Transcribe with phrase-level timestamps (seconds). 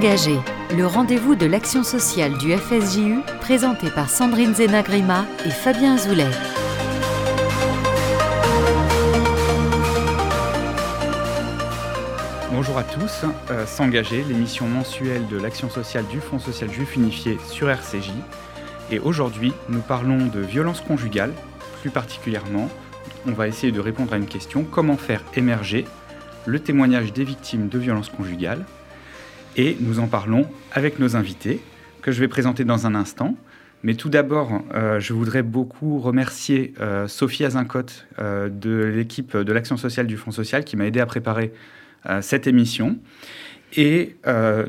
[0.00, 0.38] S'engager,
[0.74, 6.30] le rendez-vous de l'action sociale du FSJU, présenté par Sandrine Zenagrima et Fabien Azoulay.
[12.50, 17.36] Bonjour à tous, euh, S'engager, l'émission mensuelle de l'action sociale du Fonds social juif unifié
[17.46, 18.10] sur RCJ.
[18.90, 21.34] Et aujourd'hui, nous parlons de violence conjugale,
[21.82, 22.70] plus particulièrement.
[23.26, 25.84] On va essayer de répondre à une question comment faire émerger
[26.46, 28.64] le témoignage des victimes de violences conjugales
[29.56, 31.60] et nous en parlons avec nos invités
[32.02, 33.36] que je vais présenter dans un instant.
[33.82, 39.52] Mais tout d'abord, euh, je voudrais beaucoup remercier euh, Sophie Azincote euh, de l'équipe de
[39.52, 41.52] l'Action sociale du Fonds social qui m'a aidé à préparer
[42.22, 42.96] cette émission.
[43.76, 44.16] Et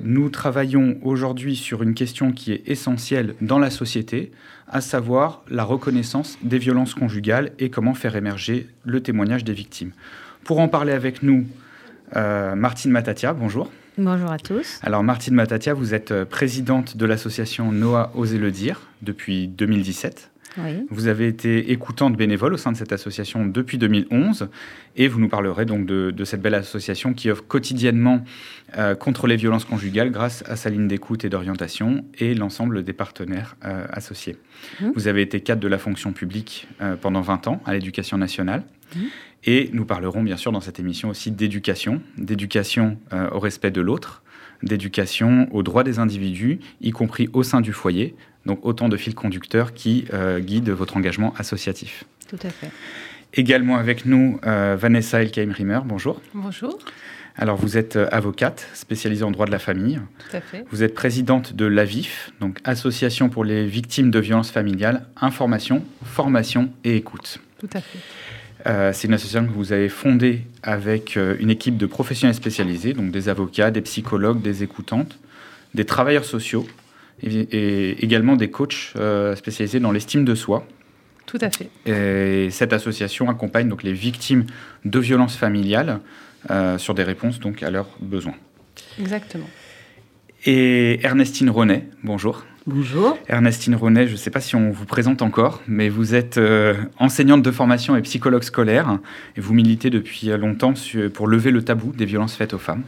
[0.04, 4.34] nous travaillons aujourd'hui sur une question qui est essentielle dans la société,
[4.68, 9.92] à savoir la reconnaissance des violences conjugales et comment faire émerger le témoignage des victimes.
[10.44, 11.48] Pour en parler avec nous,
[12.14, 13.72] Martine Matatia, bonjour.
[14.04, 14.80] Bonjour à tous.
[14.82, 20.32] Alors Martine Matatia, vous êtes euh, présidente de l'association Noah Oser le dire depuis 2017.
[20.58, 20.88] Oui.
[20.90, 24.50] Vous avez été écoutante bénévole au sein de cette association depuis 2011
[24.96, 28.26] et vous nous parlerez donc de, cette belle association qui offre quotidiennement
[28.76, 32.94] euh, contre les violences conjugales grâce à sa ligne d'écoute et d'orientation et l'ensemble des
[32.94, 34.36] partenaires euh, associés.
[34.82, 34.90] Mmh.
[34.96, 36.68] Vous avez été cadre de la fonction publique
[37.02, 38.64] pendant 20 ans à l'éducation nationale.
[38.96, 39.00] Mmh.
[39.44, 43.82] Et nous parlerons bien sûr dans cette émission aussi d'éducation, d'éducation euh, au respect de
[43.82, 44.22] l'autre,
[44.62, 48.16] d'éducation aux droits des individus, y compris au sein du foyer.
[48.46, 52.04] Donc autant de fils conducteurs qui euh, guident votre engagement associatif.
[52.28, 52.70] Tout à fait.
[53.34, 56.22] Également avec nous euh, Vanessa Elkheim-Rimmer, bonjour.
[56.34, 56.78] Bonjour.
[57.38, 60.00] Alors vous êtes avocate spécialisée en droit de la famille.
[60.30, 60.66] Tout à fait.
[60.70, 66.72] Vous êtes présidente de l'AVIF, donc Association pour les victimes de violences familiales, information, formation
[66.84, 67.40] et écoute.
[67.60, 68.00] Tout à fait.
[68.68, 72.94] Euh, c'est une association que vous avez fondée avec euh, une équipe de professionnels spécialisés,
[72.94, 75.20] donc des avocats, des psychologues, des écoutantes,
[75.74, 76.68] des travailleurs sociaux
[77.24, 80.66] et, également des coachs euh, spécialisés dans l'estime de soi.
[81.26, 81.70] Tout à fait.
[81.86, 84.46] Et cette association accompagne donc les victimes
[84.86, 86.00] de violences familiales
[86.78, 88.34] sur des réponses donc à leurs besoins.
[89.00, 89.48] Exactement.
[90.46, 92.44] Et Ernestine Ronet, bonjour.
[92.68, 93.18] Bonjour.
[93.28, 96.76] Ernestine Ronet, je ne sais pas si on vous présente encore, mais vous êtes euh,
[97.00, 99.00] enseignante de formation et psychologue scolaire,
[99.36, 100.76] et vous militez depuis longtemps
[101.16, 102.84] pour lever le tabou des violences faites aux femmes.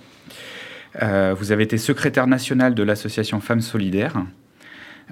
[1.01, 4.23] Euh, vous avez été secrétaire nationale de l'association Femmes Solidaires.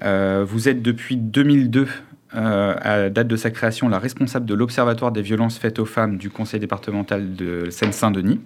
[0.04, 1.88] Euh, vous êtes depuis 2002,
[2.34, 6.30] à date de sa création, la responsable de l'Observatoire des violences faites aux femmes du
[6.30, 8.40] Conseil départemental de Seine-Saint-Denis.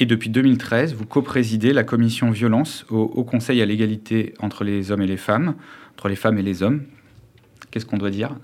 [0.00, 5.02] Et depuis 2013, vous co-présidez la commission violence au, Conseil à l'égalité entre les hommes
[5.02, 5.54] et les femmes,
[5.96, 6.82] entre les femmes et les hommes.
[7.70, 8.36] Qu'est-ce qu'on doit dire?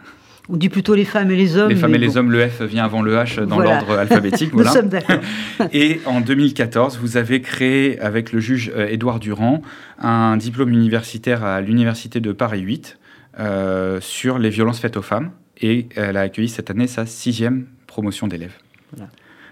[0.49, 1.71] On dit plutôt les femmes et les hommes.
[1.71, 4.53] Les femmes et les hommes, le F vient avant le H dans l'ordre alphabétique.
[4.55, 5.21] Nous sommes d'accord.
[5.73, 9.63] et en 2014, vous avez créé avec le juge euh, Édouard Durand
[9.99, 12.99] un diplôme universitaire à l'université de Paris 8
[13.39, 15.31] euh, sur les violences faites aux femmes.
[15.63, 18.59] Et elle a accueilli cette année sa sixième promotion d'élèves.
[18.93, 19.09] Voilà.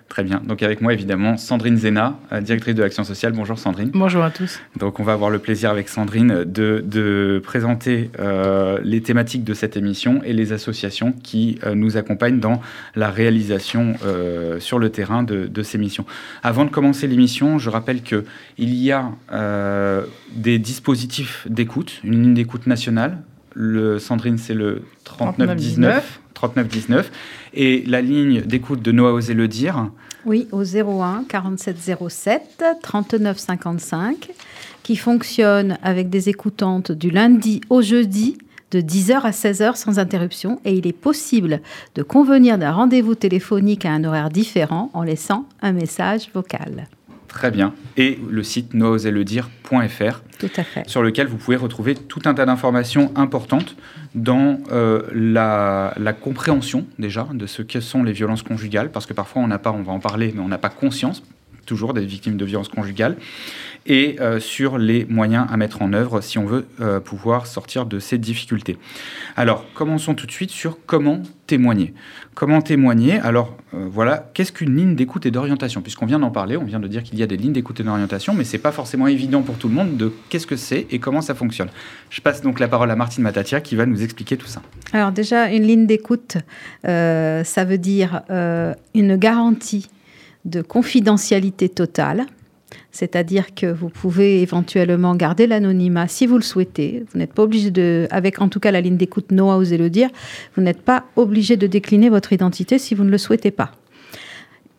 [0.09, 0.43] Très bien.
[0.45, 3.33] Donc avec moi évidemment Sandrine Zena, euh, directrice de l'action sociale.
[3.33, 3.91] Bonjour Sandrine.
[3.95, 4.61] Bonjour à tous.
[4.79, 9.77] Donc on va avoir le plaisir avec Sandrine de, présenter euh, les thématiques de cette
[9.77, 12.61] émission et les associations qui euh, nous accompagnent dans
[12.95, 13.95] la réalisation
[14.59, 16.05] sur le terrain de, de, ces missions.
[16.43, 18.25] Avant de commencer l'émission, je rappelle qu'il
[18.59, 19.11] y a
[20.35, 23.19] des dispositifs d'écoute, une ligne d'écoute nationale.
[23.55, 26.21] Le, Sandrine, c'est le 3919.
[26.35, 27.11] 3919.
[27.55, 29.91] Et la ligne d'écoute de Noah Oser le dire
[30.25, 34.31] Oui, au 01 4707 39 55,
[34.83, 38.39] qui fonctionne avec des écoutantes du lundi au jeudi
[38.73, 41.61] de 10h à 16h sans interruption et il est possible
[41.95, 46.89] de convenir d'un rendez-vous téléphonique à un horaire différent en laissant un message vocal.
[47.33, 47.75] Très bien.
[47.97, 48.75] Et le site
[50.65, 50.89] fait.
[50.89, 53.77] sur lequel vous pouvez retrouver tout un tas d'informations importantes
[54.15, 59.15] dans euh, la, la, compréhension déjà de ce que sont les violences conjugales, parce que
[59.15, 61.23] parfois on n'a pas, on va en parler, mais on n'a pas conscience
[61.65, 63.17] toujours des victimes de violences conjugales,
[63.87, 67.87] et euh, sur les moyens à mettre en œuvre si on veut euh, pouvoir sortir
[67.87, 68.79] de ces difficultés.
[69.37, 71.93] Alors, commençons tout de suite sur comment témoigner.
[72.35, 73.19] Comment témoigner?
[73.19, 75.83] Alors, euh, voilà, qu'est-ce qu'une ligne d'écoute et d'orientation?
[75.83, 77.83] Puisqu'on vient d'en parler, on vient de dire qu'il y a des lignes d'écoute et
[77.83, 80.99] d'orientation, mais c'est pas forcément évident pour tout le monde de qu'est-ce que c'est et
[81.01, 81.69] comment ça fonctionne.
[82.11, 84.63] Je passe donc la parole à Martine Matatia qui va nous expliquer tout ça.
[84.93, 86.37] Alors déjà, une ligne d'écoute,
[86.85, 88.23] ça veut dire
[88.95, 89.89] une garantie
[90.45, 92.27] de confidentialité totale.
[92.91, 97.05] C'est-à-dire que vous pouvez éventuellement garder l'anonymat si vous le souhaitez.
[97.13, 99.91] Vous n'êtes pas obligé de, avec en tout cas la ligne d'écoute Noah, osez le
[99.91, 100.09] dire,
[100.57, 103.73] vous n'êtes pas obligé de décliner votre identité si vous ne le souhaitez pas.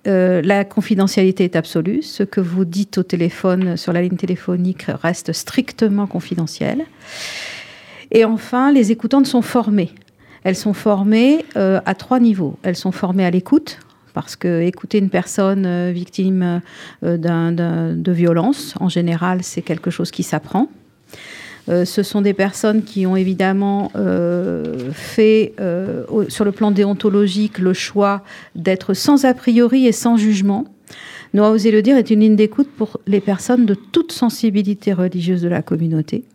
[0.08, 2.02] euh, la confidentialité est absolue.
[2.02, 6.86] Ce que vous dites au téléphone, sur la ligne téléphonique, reste strictement confidentiel.
[8.12, 9.92] Et enfin, les écoutantes sont formées.
[10.44, 12.58] Elles sont formées euh, à trois niveaux.
[12.64, 13.80] Elles sont formées à l'écoute,
[14.14, 16.62] parce que écouter une personne euh, victime
[17.02, 20.70] de violence, en général, c'est quelque chose qui s'apprend.
[21.70, 27.60] Euh, ce sont des personnes qui ont évidemment euh, fait, euh, sur le plan déontologique,
[27.60, 28.24] le choix
[28.56, 30.66] d'être sans a priori et sans jugement.
[31.34, 35.42] Noah Oser le dire est une ligne d'écoute pour les personnes de toute sensibilité religieuse
[35.42, 36.26] de la communauté.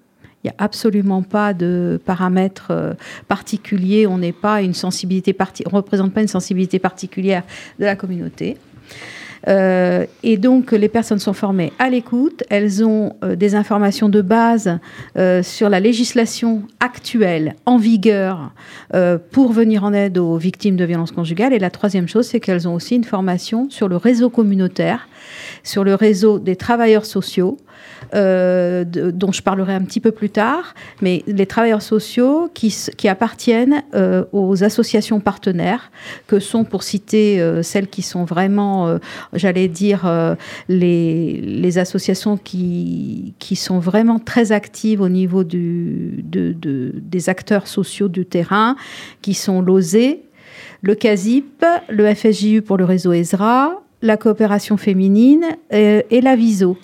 [0.48, 2.96] N'y a absolument pas de paramètres
[3.28, 4.06] particuliers.
[4.06, 5.36] On n'est pas une sensibilité
[5.66, 7.42] on représente pas une sensibilité particulière
[7.78, 8.56] de la communauté.
[9.46, 12.42] Euh, et donc, les personnes sont formées à l'écoute.
[12.50, 14.78] Elles ont euh, des informations de base
[15.16, 18.52] euh, sur la législation actuelle en vigueur
[19.30, 21.52] pour venir en aide aux victimes de violences conjugales.
[21.52, 25.08] Et la troisième chose, c'est qu'elles ont aussi une formation sur le réseau communautaire,
[25.62, 27.58] sur le réseau des travailleurs sociaux,
[28.14, 32.72] euh, dont je parlerai un petit peu plus tard, mais les travailleurs sociaux qui,
[33.08, 35.90] appartiennent euh, aux associations partenaires,
[36.26, 38.98] que sont, pour citer euh, celles qui sont vraiment,
[39.32, 40.08] j'allais dire,
[40.68, 48.76] les, associations qui, sont vraiment très actives au niveau des acteurs sociaux du terrain,
[49.22, 49.96] qui sont l'OSE,
[50.82, 56.76] le CASIP, le FSJU pour le réseau ESRA, la coopération féminine et la VISO.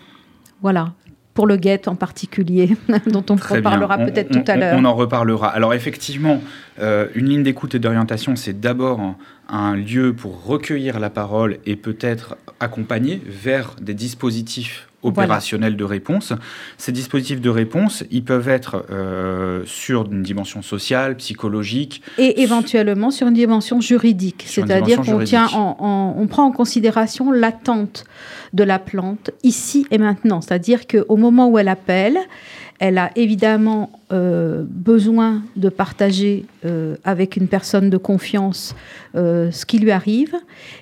[0.61, 0.95] Voilà,
[1.35, 2.77] pour le GET en particulier,
[3.07, 4.77] dont on reparlera peut-être tout à l'heure.
[4.79, 5.49] On en reparlera.
[5.49, 6.41] Alors effectivement,
[6.81, 9.17] euh, une ligne d'écoute et d'orientation, c'est d'abord
[9.49, 16.33] un lieu pour recueillir la parole et peut-être accompagner vers des dispositifs opérationnels de réponse.
[16.79, 22.03] Ces dispositifs de réponse, ils peuvent être euh, sur une dimension sociale, psychologique.
[22.19, 24.45] Et éventuellement sur une dimension juridique.
[24.47, 28.05] C'est-à-dire qu'on tient on prend en considération l'attente
[28.53, 30.41] de la plante ici et maintenant.
[30.41, 32.19] C'est-à-dire qu'au moment où elle appelle,
[32.79, 38.75] elle a évidemment euh, besoin de partager euh, avec une personne de confiance
[39.15, 40.35] euh, ce qui lui arrive.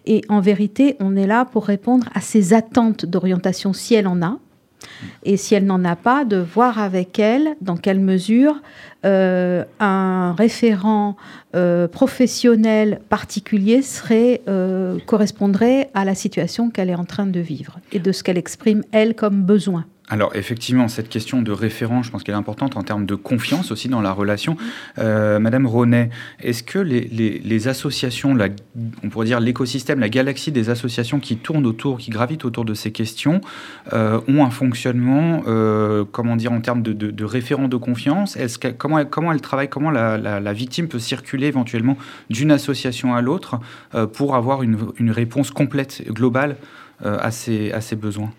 [0.07, 4.23] Et en vérité, on est là pour répondre à ses attentes d'orientation si elle en
[4.23, 4.39] a.
[5.25, 8.61] Et si elle n'en a pas, de voir avec elle dans quelle mesure
[9.05, 11.17] un référent
[11.93, 13.81] professionnel particulier
[15.07, 18.83] correspondrait à la situation qu'elle est en train de vivre et de ce qu'elle exprime,
[18.93, 19.87] elle, comme besoin.
[20.13, 23.73] Alors effectivement, cette question de référent, je pense qu'elle est importante en termes de confiance
[23.73, 24.59] aussi dans la relation.
[24.99, 26.11] Euh, Madame Ronet,
[26.43, 28.37] est-ce que les, associations,
[29.03, 32.75] on pourrait dire l'écosystème, la galaxie des associations qui tournent autour, qui gravitent autour de
[32.75, 33.41] ces questions,
[33.95, 38.37] euh, ont un fonctionnement, euh, comment dire, en termes de, référent de confiance?
[38.77, 41.97] Comment, comment elle travaille, comment la, victime peut circuler éventuellement
[42.29, 43.61] d'une association à l'autre
[44.13, 46.57] pour avoir une, réponse complète, globale
[47.03, 48.31] à ses besoins?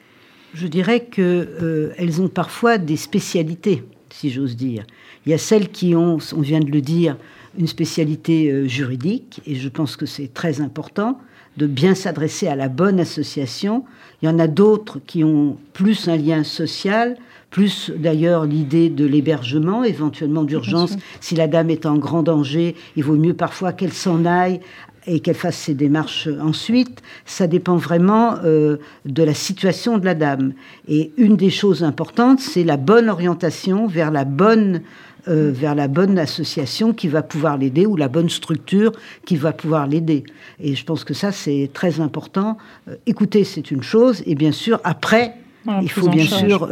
[0.54, 4.86] Je dirais qu'elles euh, ont parfois des spécialités, si j'ose dire.
[5.26, 7.18] Il y a celles qui ont, on vient de le dire,
[7.58, 11.20] une spécialité euh, juridique, et je pense que c'est très important
[11.58, 13.84] de bien s'adresser à la bonne association.
[14.22, 17.16] Il y en a d'autres qui ont plus un lien social,
[17.52, 20.98] plus d'ailleurs l'idée de l'hébergement, éventuellement d'urgence.
[21.22, 24.62] Si la dame est en grand danger, il vaut mieux parfois qu'elle s'en aille
[25.08, 30.16] et qu'elle fasse ses démarches ensuite, ça dépend vraiment euh, de la situation de la
[30.16, 30.54] dame.
[30.88, 34.82] Et une des choses importantes, c'est la bonne orientation vers la bonne,
[35.28, 38.92] euh, vers la bonne association qui va pouvoir l'aider ou la bonne structure
[39.26, 40.24] qui va pouvoir l'aider.
[40.60, 42.58] Et je pense que ça, c'est très important.
[42.88, 45.36] Euh, écouter, c'est une chose, et bien sûr, après,
[45.82, 46.70] il faut bien sûr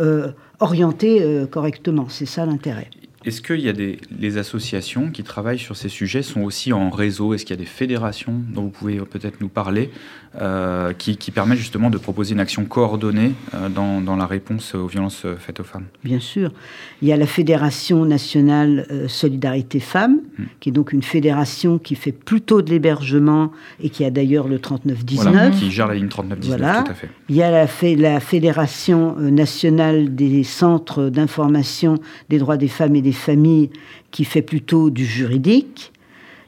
[0.60, 2.08] orienter correctement.
[2.10, 2.90] C'est ça l'intérêt.
[3.26, 6.90] Est-ce qu'il y a des les associations qui travaillent sur ces sujets sont aussi en
[6.90, 7.34] réseau?
[7.34, 9.92] Est-ce qu'il y a des fédérations dont vous pouvez peut-être nous parler
[10.40, 14.76] euh, qui, qui, permettent justement de proposer une action coordonnée euh, dans, dans, la réponse
[14.76, 15.84] aux violences euh, faites aux femmes?
[16.06, 16.54] Bien sûr.
[17.02, 20.44] Il y a la Fédération nationale Solidarité Femmes, hmm.
[20.62, 23.52] qui est donc une fédération qui fait plutôt de l'hébergement
[23.84, 25.34] et qui a d'ailleurs le 3919.
[25.34, 26.84] Voilà, qui gère la ligne 3919, voilà.
[26.84, 27.10] tout à fait.
[27.28, 31.98] Il y a la, la Fédération nationale des centres d'information
[32.30, 33.70] des droits des femmes et des familles
[34.12, 35.92] qui fait plutôt du juridique.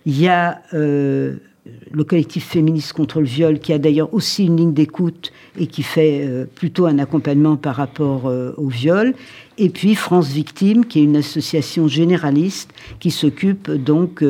[0.05, 1.35] Il y a euh,
[1.91, 5.81] le collectif féministe contre le viol qui a d'ailleurs aussi une ligne d'écoute et qui
[5.81, 9.13] fait euh, plutôt un accompagnement par rapport euh, au viol.
[9.57, 14.23] Et puis France Victime, qui est une association généraliste qui s'occupe donc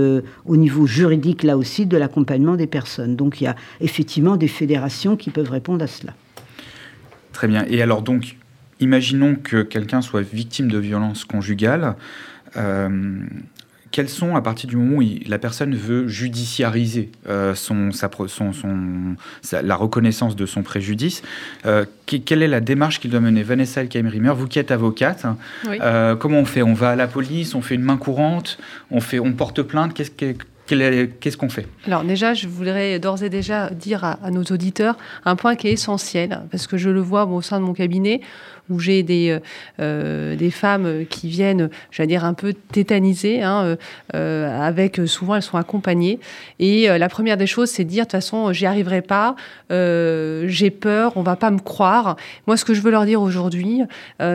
[0.45, 3.15] au niveau juridique là aussi de l'accompagnement des personnes.
[3.15, 6.13] Donc il y a effectivement des fédérations qui peuvent répondre à cela.
[7.31, 7.65] Très bien.
[7.69, 8.37] Et alors donc,
[8.83, 11.95] imaginons que quelqu'un soit victime de violences conjugales.
[12.57, 13.19] Euh,
[13.91, 17.11] quels sont, à partir du moment où la personne veut judiciariser
[17.53, 19.15] son, sa, son, son
[19.51, 21.21] la reconnaissance de son préjudice,
[22.07, 23.43] quelle est la démarche qu'il doit mener?
[23.43, 25.27] Vanessa Elkheimer, vous qui êtes avocate,
[26.19, 26.63] comment on fait?
[26.63, 28.57] On va à la police, on fait une main courante,
[28.89, 30.33] on, fait, on porte plainte Qu'est-ce que
[30.65, 31.67] Qu'est-ce qu'on fait?
[31.85, 35.73] Alors déjà, je voudrais d'ores et déjà dire à, nos auditeurs un point qui est
[35.73, 38.21] essentiel, parce que je le vois au sein de mon cabinet,
[38.69, 39.39] où j'ai des, euh,
[39.79, 43.77] euh, des femmes qui viennent, j'allais dire, un peu tétanisées, hein,
[44.15, 46.19] euh, avec souvent elles sont accompagnées.
[46.59, 49.35] Et la première des choses, c'est de dire, de toute façon, j'y arriverai pas,
[49.69, 52.15] j'ai peur, on va pas me croire.
[52.47, 53.81] Moi, ce que je veux leur dire aujourd'hui,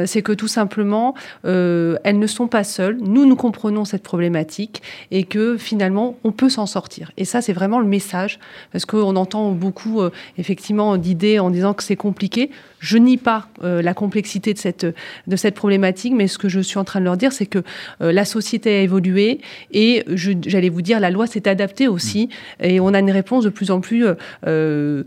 [0.07, 2.99] c'est que tout simplement, elles ne sont pas seules.
[3.01, 7.13] Nous, nous comprenons cette problématique et que finalement, on peut s'en sortir.
[7.17, 8.39] Et ça, c'est vraiment le message,
[8.73, 10.03] parce qu'on entend beaucoup,
[10.37, 12.51] effectivement, d'idées en disant que c'est compliqué.
[12.81, 14.87] Je nie pas euh, la complexité de cette,
[15.27, 17.63] de cette problématique, mais ce que je suis en train de leur dire, c'est que
[18.01, 19.41] euh, la société a évolué
[19.73, 22.29] et j'allais vous dire, la loi s'est adaptée aussi
[22.61, 22.65] mmh.
[22.65, 24.07] et on a une réponse de plus en plus
[24.47, 25.05] euh,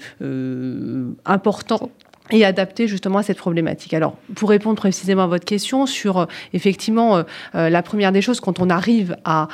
[1.25, 1.91] importante
[2.31, 3.93] et adapté justement à cette problématique.
[3.93, 7.23] Alors, pour répondre précisément à votre question sur euh, effectivement euh,
[7.55, 9.47] euh, la première des choses quand on arrive à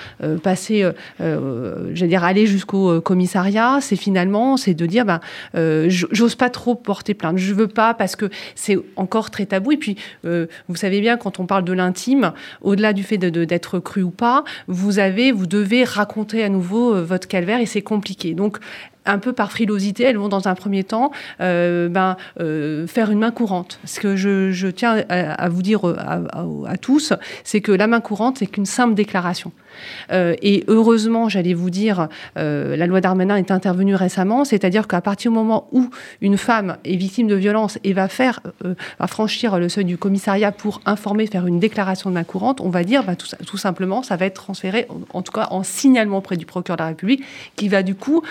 [0.43, 0.85] passer,
[1.19, 5.19] j'allais dire aller jusqu'au commissariat, c'est finalement c'est de dire ben
[5.87, 9.71] j'ose pas trop porter plainte, je veux pas parce que c'est encore très tabou.
[9.71, 13.79] Et puis vous savez bien quand on parle de l'intime, au-delà du fait d'être de,
[13.79, 18.33] cru ou pas, vous avez, vous devez raconter à nouveau votre calvaire et c'est compliqué.
[18.33, 18.59] Donc
[19.07, 21.11] un peu par frilosité, elles vont dans un premier temps
[21.41, 23.79] euh, ben, euh, faire une main courante.
[23.85, 25.95] Ce que je, tiens à, vous dire euh,
[26.67, 29.51] à tous, c'est que la main courante, c'est qu'une simple déclaration.
[30.11, 32.07] Euh, et heureusement, j'allais vous dire,
[32.37, 35.89] euh, la loi Darmanin est intervenue récemment, c'est-à-dire qu'à partir du moment où
[36.21, 39.97] une femme est victime de violence et va faire, euh, va franchir le seuil du
[39.97, 43.57] commissariat pour informer, faire une déclaration de main courante, on va dire bah, tout, tout,
[43.57, 46.87] simplement, ça va être transféré, en, tout cas en signalement auprès du procureur de la
[46.89, 47.23] République,
[47.55, 48.21] qui va du coup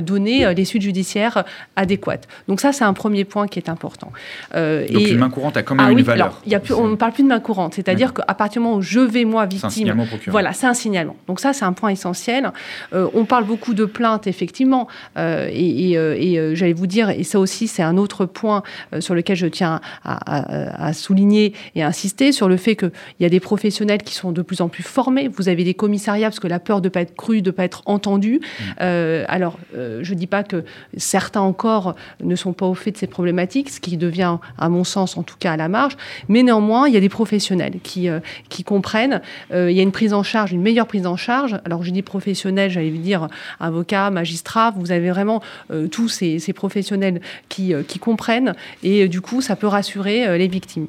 [0.00, 1.44] donner les suites judiciaires
[1.76, 2.28] adéquates.
[2.48, 4.12] Donc ça, c'est un premier point qui est important.
[4.52, 6.40] Donc et, une main courante a quand même ah une valeur.
[6.46, 8.78] y a plus, on ne parle plus de main courante, c'est-à-dire qu'à partir du moment
[8.78, 9.94] où je vais moi victime,
[10.28, 12.50] voilà, c'est un signalement donc ça, c'est un point essentiel.
[12.92, 14.88] Euh, on parle beaucoup de plaintes, effectivement,
[15.18, 18.62] euh, et, euh, j'allais vous dire, et ça aussi, c'est un autre point
[19.00, 23.40] sur lequel je tiens à, souligner et insister, sur le fait qu'il y a des
[23.40, 25.28] professionnels qui sont de plus en plus formés.
[25.28, 27.52] Vous avez des commissariats, parce que la peur de ne pas être cru, de ne
[27.52, 28.40] pas être entendu.
[28.60, 28.84] Mmh.
[29.28, 30.64] alors, je ne dis pas que
[30.96, 34.84] certains encore ne sont pas au fait de ces problématiques, ce qui devient, à mon
[34.84, 35.96] sens, en tout cas à la marge,
[36.28, 38.08] mais néanmoins, il y a des professionnels qui,
[38.48, 39.20] qui comprennent.
[39.52, 41.58] il y a une prise en charge, une meilleure prise en charge.
[41.64, 43.28] Alors je dis professionnel, j'allais dire
[43.60, 49.20] avocat, magistrat, vous avez vraiment euh, tous ces, professionnels qui, euh, comprennent et euh, du
[49.20, 50.86] coup ça peut rassurer les victimes.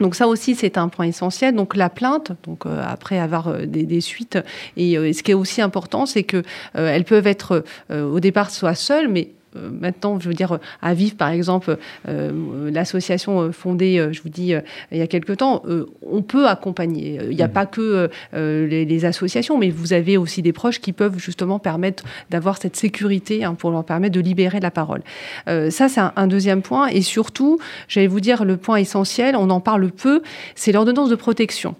[0.00, 1.54] Donc ça aussi, c'est un point essentiel.
[1.54, 4.38] Donc la plainte, donc après avoir des, suites,
[4.76, 9.08] et, ce qui est aussi important, c'est que elles peuvent être au départ soit seules,
[9.08, 11.76] mais maintenant, je veux dire, à vivre, par exemple,
[12.08, 14.54] euh, l'association euh, fondée, je vous dis,
[14.92, 15.62] il y a quelque temps,
[16.02, 17.18] on peut accompagner.
[17.30, 17.52] Il n'y a mmh.
[17.52, 22.58] pas que les, associations, mais vous avez aussi des proches qui peuvent justement permettre d'avoir
[22.58, 25.00] cette sécurité hein, pour leur permettre de libérer la parole.
[25.46, 26.88] ça, c'est un, deuxième point.
[26.88, 30.22] Et surtout, j'allais vous dire, le point essentiel, on en parle peu,
[30.54, 31.74] c'est l'ordonnance de protection.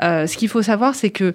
[0.00, 1.32] ce qu'il faut savoir, c'est que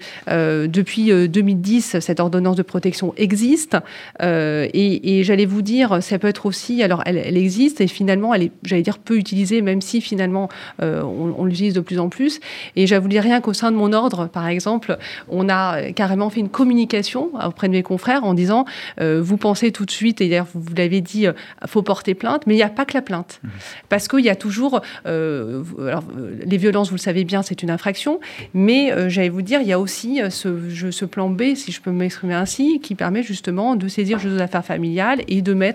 [0.68, 3.78] depuis 2010, cette ordonnance de protection existe.
[4.22, 8.44] et, et j'allais vous dire, ça peut être aussi, alors elle, existe et finalement elle
[8.44, 10.50] est, j'allais dire, peu utilisée, même si finalement
[10.82, 12.40] euh, on, l'utilise de plus en plus.
[12.76, 14.98] Et j'avoue dire rien qu'au sein de mon ordre, par exemple,
[15.30, 18.66] on a carrément fait une communication auprès de mes confrères en disant,
[19.00, 21.34] euh, vous pensez tout de suite, et d'ailleurs vous, l'avez dit, euh,
[21.66, 23.40] faut porter plainte, mais il n'y a pas que la plainte.
[23.44, 23.48] Mmh.
[23.90, 26.04] Parce qu'il y a toujours, alors,
[26.46, 28.20] les violences, vous le savez bien, c'est une infraction,
[28.54, 31.92] mais j'allais vous dire, il y a aussi ce, ce plan B, si je peux
[31.92, 35.71] m'exprimer ainsi, qui permet justement de saisir aux affaires familiales et de mettre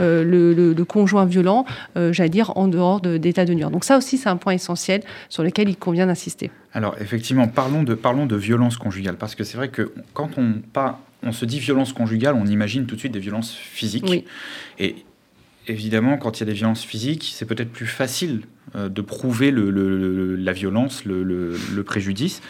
[0.00, 1.64] euh, le, conjoint violent,
[1.96, 3.70] euh, j'allais dire, en dehors d'état de, nuire.
[3.70, 6.50] Donc ça aussi, c'est un point essentiel sur lequel il convient d'insister.
[6.72, 10.54] Alors effectivement, parlons de, parlons de violence conjugale, parce que c'est vrai que quand on,
[10.72, 14.06] pas, on se dit violence conjugale, on imagine tout de suite des violences physiques.
[14.08, 14.24] Oui.
[14.78, 14.96] Et
[15.66, 18.42] évidemment, quand il y a des violences physiques, c'est peut-être plus facile
[18.74, 22.42] de prouver la violence, le, préjudice.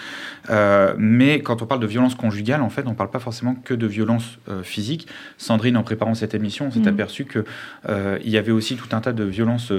[0.50, 3.54] Euh, mais quand on parle de violence conjugale, en fait, on ne parle pas forcément
[3.54, 5.06] que de violence euh, physique.
[5.38, 6.88] Sandrine, en préparant cette émission, s'est mm.
[6.88, 9.72] aperçue qu'il y avait aussi tout un tas de violences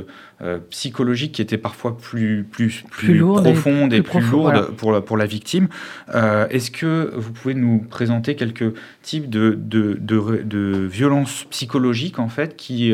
[0.70, 5.26] psychologiques qui étaient parfois plus, plus, plus, profondes et plus, lourdes pour, la, pour la
[5.26, 5.68] victime.
[6.14, 12.56] Est-ce que vous pouvez nous présenter quelques types de, de, de, violences psychologiques, en fait,
[12.56, 12.94] qui,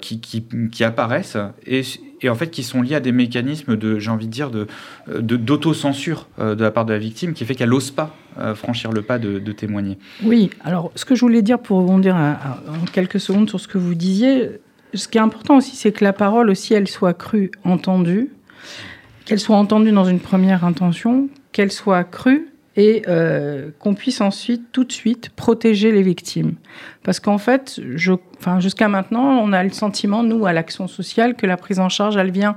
[0.00, 4.26] qui, qui, apparaissent et en fait qui sont liés à des mécanismes de, j'ai envie
[4.26, 4.66] de dire, de,
[5.08, 8.14] d'autocensure de, la part de la victime qui fait qu'elle n'ose pas
[8.54, 9.98] franchir le pas de, témoigner.
[10.24, 13.78] Oui, alors ce que je voulais dire pour rebondir en quelques secondes sur ce que
[13.78, 14.60] vous disiez,
[14.94, 18.30] ce qui est important aussi, c'est que la parole aussi, elle soit crue, entendue,
[19.24, 24.70] qu'elle soit entendue dans une première intention, qu'elle soit crue et euh, qu'on puisse ensuite,
[24.72, 26.54] tout de suite, protéger les victimes.
[27.02, 31.34] Parce qu'en fait, je, enfin, jusqu'à maintenant, on a le sentiment, nous, à l'action sociale,
[31.34, 32.56] que la prise en charge, elle vient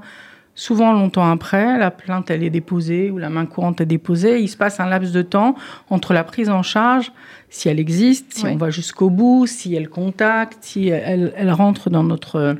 [0.55, 4.41] souvent longtemps après, la plainte, elle est déposée ou la main courante est déposée.
[4.41, 5.55] Il se passe un laps de temps
[5.89, 7.13] entre la prise en charge,
[7.49, 11.89] si elle existe, si on va jusqu'au bout, si elle contacte, si elle, elle rentre
[11.89, 12.57] dans notre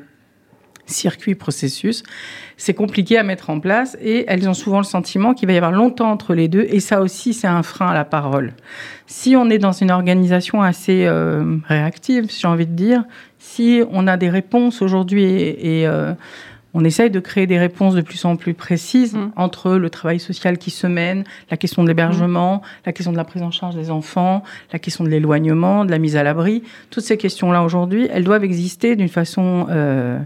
[0.90, 2.04] circuit, processus.
[2.58, 5.58] C'est compliqué à mettre en place et elles ont souvent le sentiment qu'il va y
[5.58, 8.54] avoir longtemps entre les deux et ça aussi, c'est un frein à la parole.
[9.08, 13.04] Si on est dans une organisation assez euh, réactive, j'ai envie de dire,
[13.40, 16.14] si on a des réponses aujourd'hui et, euh,
[16.74, 19.32] on essaye de créer des réponses de plus en plus précises mmh.
[19.36, 22.62] entre le travail social qui se mène, la question de l'hébergement, mmh.
[22.86, 25.98] la question de la prise en charge des enfants, la question de l'éloignement, de la
[25.98, 26.64] mise à l'abri.
[26.92, 30.20] Toutes ces questions-là aujourd'hui, elles doivent exister d'une façon euh,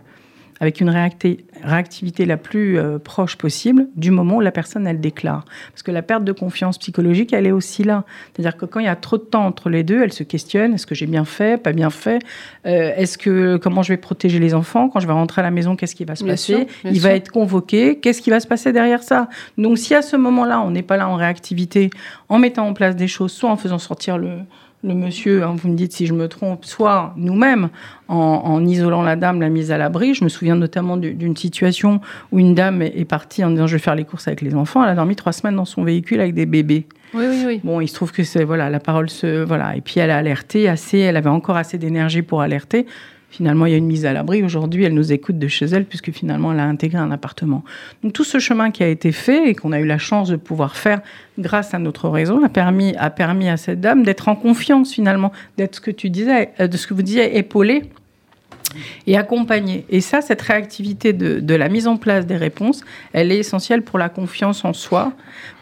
[0.64, 5.44] avec une réactivité la plus euh, proche possible du moment où la personne elle déclare.
[5.72, 8.06] Parce que la perte de confiance psychologique, elle est aussi là.
[8.32, 10.74] C'est-à-dire que quand il y a trop de temps entre les deux, elle se questionne
[10.74, 12.20] est-ce que j'ai bien fait, pas bien fait?
[12.66, 14.88] Euh, Est-ce que comment je vais protéger les enfants?
[14.88, 16.68] Quand je vais rentrer à la maison Qu'est-ce qui va se passer?
[16.86, 18.00] Il va être convoqué.
[18.00, 19.28] Qu'est-ce qui va se passer derrière ça?
[19.58, 21.90] Donc si à ce moment-là, on n'est pas là en réactivité,
[22.30, 24.30] en mettant en place des choses, soit en faisant sortir le
[24.84, 27.70] le monsieur, hein, vous me dites si je me trompe, soit nous-mêmes,
[28.10, 30.14] en, isolant la dame, la mise à l'abri.
[30.14, 33.82] Je me souviens notamment d'une situation où une dame est partie en disant je vais
[33.82, 34.84] faire les courses avec les enfants.
[34.84, 36.86] Elle a dormi trois semaines dans son véhicule avec des bébés.
[37.14, 37.62] Oui, oui, oui.
[37.64, 40.18] Bon, il se trouve que c'est voilà, la parole se voilà, et puis elle a
[40.18, 42.86] alerté assez, elle avait encore assez d'énergie pour alerter.
[43.34, 44.44] Finalement, il y a une mise à l'abri.
[44.44, 47.64] Aujourd'hui, elle nous écoute de chez elle, puisque finalement, elle a intégré un appartement.
[48.04, 50.36] Donc, tout ce chemin qui a été fait et qu'on a eu la chance de
[50.36, 51.02] pouvoir faire
[51.40, 55.82] grâce à notre réseau a permis, à cette dame d'être en confiance, finalement, d'être ce
[55.82, 57.90] que tu disais, euh, de ce que vous disiez, épaulée
[59.08, 59.84] et accompagner.
[59.90, 62.82] Et ça, cette réactivité de, la mise en place des réponses,
[63.14, 65.14] elle est essentielle pour la confiance en soi,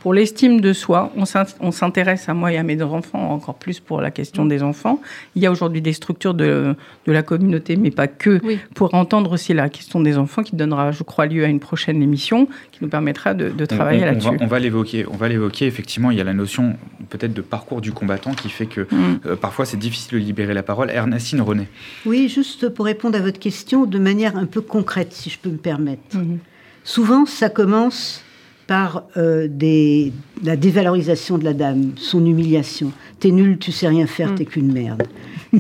[0.02, 1.14] pour l'estime de soi.
[1.60, 5.00] On s'intéresse à moi et à mes enfants, encore plus pour la question des enfants.
[5.36, 8.42] Il y a aujourd'hui des structures de, la communauté, mais pas que,
[8.74, 12.02] pour entendre aussi la question des enfants, qui donnera, je crois, lieu à une prochaine
[12.02, 14.30] émission, qui nous permettra de, travailler là-dessus.
[14.40, 15.06] On va, l'évoquer.
[15.08, 15.68] On va l'évoquer.
[15.68, 16.76] Effectivement, il y a la notion
[17.10, 19.20] peut-être de parcours du combattant qui fait que mm.
[19.26, 20.90] euh, parfois c'est difficile de libérer la parole.
[20.90, 21.68] Ernestine René.
[22.06, 25.50] Oui, juste pour répondre à votre question de manière un peu concrète, si je peux
[25.50, 26.02] me permettre.
[26.16, 26.38] Mm-hmm.
[26.84, 28.24] Souvent, ça commence
[28.68, 32.92] par euh, des, la dévalorisation de la dame, son humiliation.
[33.20, 34.36] T'es nul, tu sais rien faire, mm.
[34.36, 35.04] t'es qu'une merde.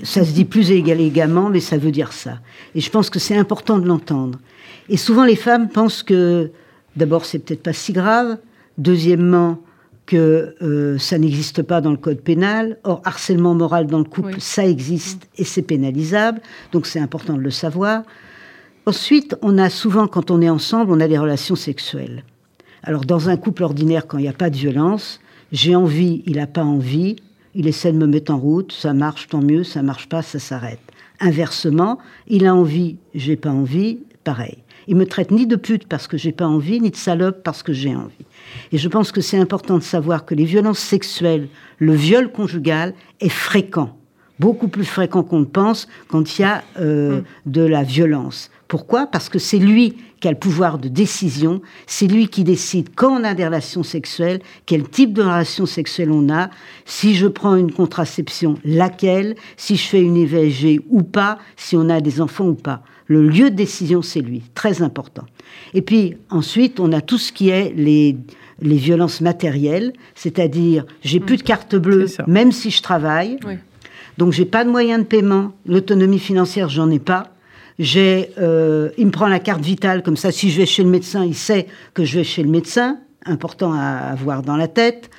[0.03, 2.39] ça se dit plus également, mais ça veut dire ça.
[2.75, 4.39] Et je pense que c'est important de l'entendre.
[4.89, 6.51] Et souvent, les femmes pensent que,
[6.95, 8.37] d'abord, c'est peut-être pas si grave.
[8.77, 9.59] Deuxièmement,
[10.05, 12.77] que euh, ça n'existe pas dans le code pénal.
[12.83, 16.41] Or, harcèlement moral dans le couple, ça existe et c'est pénalisable.
[16.71, 18.03] Donc, c'est important de le savoir.
[18.85, 22.23] Ensuite, on a souvent, quand on est ensemble, on a des relations sexuelles.
[22.83, 25.19] Alors, dans un couple ordinaire, quand il n'y a pas de violence,
[25.51, 27.17] j'ai envie, il n'a pas envie,
[27.53, 30.39] il essaie de me mettre en route, ça marche, tant mieux, ça marche pas, ça
[30.39, 30.79] s'arrête.
[31.19, 34.57] Inversement, il a envie, j'ai pas envie, pareil.
[34.87, 37.61] Il me traite ni de pute parce que j'ai pas envie, ni de salope parce
[37.61, 38.25] que j'ai envie.
[38.71, 42.95] Et je pense que c'est important de savoir que les violences sexuelles, le viol conjugal
[43.19, 43.95] est fréquent,
[44.41, 47.23] beaucoup plus fréquent qu'on ne pense quand il y a euh, mm.
[47.45, 48.49] de la violence.
[48.67, 49.05] Pourquoi?
[49.05, 53.19] Parce que c'est lui qui a le pouvoir de décision, c'est lui qui décide quand
[53.19, 56.49] on a des relations sexuelles, quel type de relation sexuelle on a,
[56.85, 61.89] si je prends une contraception, laquelle, si je fais une IVG ou pas, si on
[61.89, 62.81] a des enfants ou pas.
[63.07, 65.25] Le lieu de décision, c'est lui, très important.
[65.73, 68.15] Et puis ensuite, on a tout ce qui est les,
[68.61, 73.37] les violences matérielles, c'est-à-dire j'ai plus de carte bleue, même si je travaille.
[74.17, 77.33] Donc j'ai pas de moyens de paiement, l'autonomie financière, j'en ai pas.
[77.79, 80.89] J'ai, euh, il me prend la carte vitale, comme ça, si je vais chez le
[80.89, 85.09] médecin, il sait que je vais chez le médecin, important à avoir dans la tête.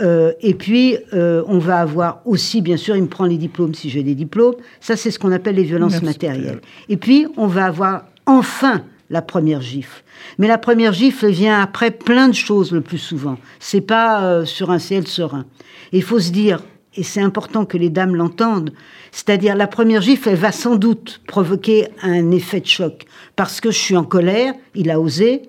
[0.00, 3.74] Euh, et puis, euh, on va avoir aussi, bien sûr, il me prend les diplômes
[3.74, 4.54] si j'ai des diplômes.
[4.80, 6.60] Ça, c'est ce qu'on appelle les violences matérielles.
[6.88, 10.02] Et puis, on va avoir enfin la première gifle.
[10.38, 13.36] Mais la première gifle vient après plein de choses le plus souvent.
[13.60, 15.44] C'est pas euh, sur un ciel serein.
[15.92, 16.60] Il faut se dire,
[16.94, 18.72] et c'est important que les dames l'entendent,
[19.10, 23.70] c'est-à-dire la première gifle, elle va sans doute provoquer un effet de choc parce que
[23.70, 25.42] je suis en colère, il a osé,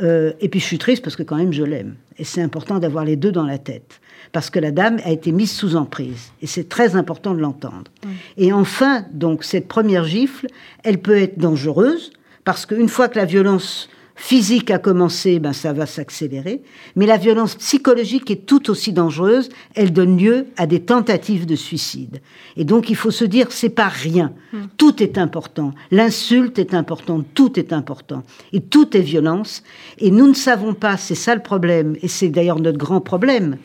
[0.00, 1.94] et puis je suis triste parce que quand même je l'aime.
[2.18, 4.00] Et c'est important d'avoir les deux dans la tête.
[4.32, 6.32] Parce que la dame a été mise sous emprise.
[6.42, 7.90] Et c'est très important de l'entendre.
[8.36, 10.46] Et enfin, donc, cette première gifle,
[10.82, 12.12] elle peut être dangereuse
[12.44, 16.62] parce qu'une fois que la violence physique a commencé, ben ça va s'accélérer.
[16.96, 19.48] Mais la violence psychologique est tout aussi dangereuse.
[19.74, 22.20] Elle donne lieu à des tentatives de suicide.
[22.56, 24.32] Et donc il faut se dire, c'est pas rien.
[24.52, 24.66] Hmm.
[24.76, 25.72] Tout est important.
[25.90, 27.26] L'insulte est importante.
[27.34, 28.22] Tout est important.
[28.52, 29.62] Et tout est violence.
[29.98, 30.96] Et nous ne savons pas.
[30.96, 31.96] C'est ça le problème.
[32.02, 33.58] Et c'est d'ailleurs notre grand problème.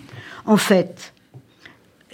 [0.46, 1.14] En fait,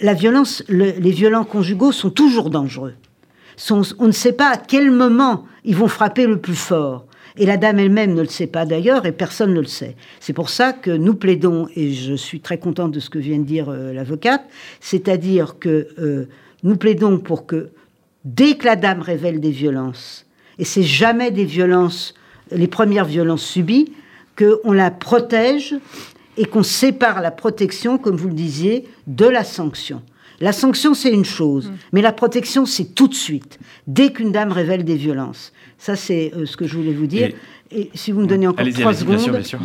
[0.00, 2.94] la violence, les violents conjugaux sont toujours dangereux.
[3.70, 7.06] on ne sait pas à quel moment ils vont frapper le plus fort.
[7.38, 9.96] Et la dame elle-même ne le sait pas d'ailleurs, et personne ne le sait.
[10.20, 13.38] C'est pour ça que nous plaidons, et je suis très contente de ce que vient
[13.38, 14.44] de dire euh, l'avocate,
[14.80, 16.28] c'est-à-dire que euh,
[16.62, 17.70] nous plaidons pour que
[18.24, 20.26] dès que la dame révèle des violences,
[20.58, 22.14] et c'est jamais des violences,
[22.50, 23.92] les premières violences subies,
[24.36, 25.74] qu'on la protège
[26.36, 30.02] et qu'on sépare la protection, comme vous le disiez, de la sanction.
[30.40, 31.74] La sanction, c'est une chose, mm.
[31.92, 35.52] mais la protection, c'est tout de suite, dès qu'une dame révèle des violences.
[35.78, 37.32] Ça, c'est euh, ce que je voulais vous dire.
[37.70, 39.16] Et, si vous me donnez encore trois secondes.
[39.16, 39.60] Bien sûr, bien sûr.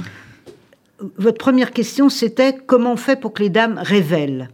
[1.17, 4.49] Votre première question, c'était comment on fait pour que les dames révèlent?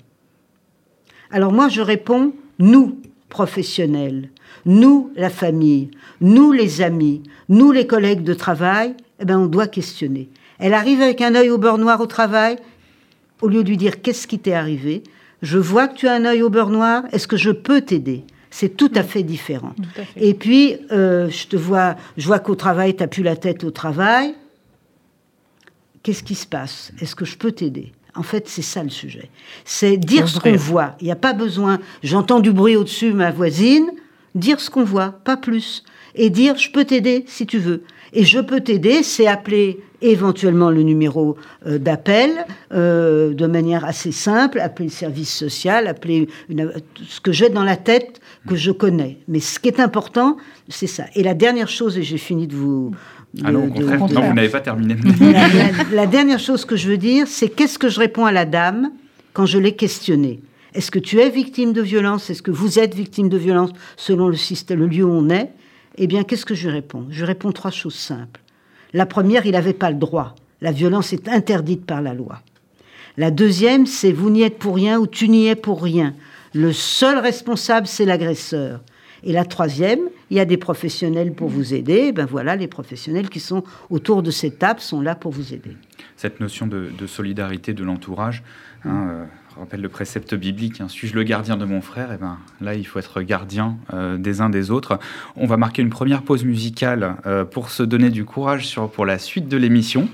[1.29, 2.99] Alors moi, je réponds, nous,
[3.29, 4.29] professionnels,
[4.65, 9.67] nous, la famille, nous, les amis, nous, les collègues de travail, eh ben, on doit
[9.67, 10.29] questionner.
[10.59, 12.57] Elle arrive avec un œil au beurre noir au travail,
[13.41, 15.03] au lieu de lui dire qu'est-ce qui t'est arrivé,
[15.41, 18.23] je vois que tu as un œil au beurre noir, est-ce que je peux t'aider?
[18.49, 19.73] C'est tout à fait différent.
[20.15, 23.63] Et puis, euh, je te vois, je vois qu'au travail, tu n'as plus la tête
[23.63, 24.33] au travail.
[26.01, 26.91] Qu'est-ce qui se passe?
[27.01, 27.91] Est-ce que je peux t'aider?
[28.15, 29.29] En fait, c'est ça le sujet.
[29.63, 30.95] C'est dire ce qu'on voit.
[31.01, 31.79] Il n'y a pas besoin.
[32.01, 33.91] J'entends du bruit au-dessus, ma voisine.
[34.33, 35.83] Dire ce qu'on voit, pas plus.
[36.15, 37.83] Et dire, je peux t'aider si tu veux.
[38.13, 44.11] Et je peux t'aider, c'est appeler éventuellement le numéro euh, d'appel euh, de manière assez
[44.11, 46.27] simple, appeler le service social, appeler
[47.07, 49.17] ce que j'ai dans la tête que je connais.
[49.27, 50.37] Mais ce qui est important,
[50.69, 51.05] c'est ça.
[51.15, 52.91] Et la dernière chose, et j'ai fini de vous...
[53.43, 54.95] ah non, au contraire, non, vous n'avez pas terminé.
[55.93, 58.91] la, dernière chose que je veux dire, c'est qu'est-ce que je réponds à la dame
[59.33, 60.41] quand je l'ai questionnée?
[60.73, 62.29] Est-ce que tu es victime de violence?
[62.29, 65.49] Est-ce que vous êtes victime de violence selon le, système, le lieu où on est?
[65.97, 67.07] Eh bien, qu'est-ce que je réponds?
[67.09, 68.41] Je réponds trois choses simples.
[68.93, 70.35] La première, il n'avait pas le droit.
[70.61, 72.41] La violence est interdite par la loi.
[73.17, 76.13] La deuxième, c'est vous n'y êtes pour rien ou tu n'y es pour rien.
[76.53, 78.81] Le seul responsable, c'est l'agresseur.
[79.23, 82.11] Et la troisième, il y a des professionnels pour vous aider.
[82.11, 85.75] ben voilà, les professionnels qui sont autour de cette table sont là pour vous aider.
[86.15, 88.43] Cette notion de, solidarité de l'entourage,
[88.85, 89.25] hein, euh,
[89.59, 92.11] rappelle le précepte biblique, hein, suis-je le gardien de mon frère?
[92.11, 94.99] Et eh ben là, il faut être gardien euh, des uns des autres.
[95.35, 99.19] On va marquer une première pause musicale euh, pour se donner du courage pour la
[99.19, 100.09] suite de l'émission.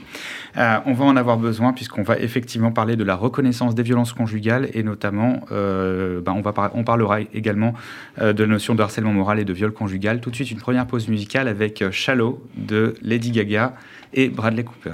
[0.58, 4.14] Euh, on va en avoir besoin puisqu'on va effectivement parler de la reconnaissance des violences
[4.14, 6.42] conjugales et notamment, ben,
[6.74, 7.74] on parlera également
[8.20, 10.22] de la notion de harcèlement moral et de viol conjugal.
[10.22, 13.74] Tout de suite, une première pause musicale avec Shallow de Lady Gaga
[14.14, 14.94] et Bradley Cooper.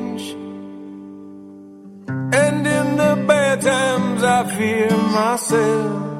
[3.61, 6.11] Times, I fear myself.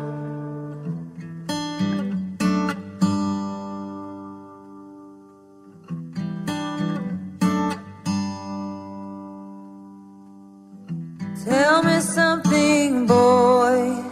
[11.44, 14.04] Tell me something, boy.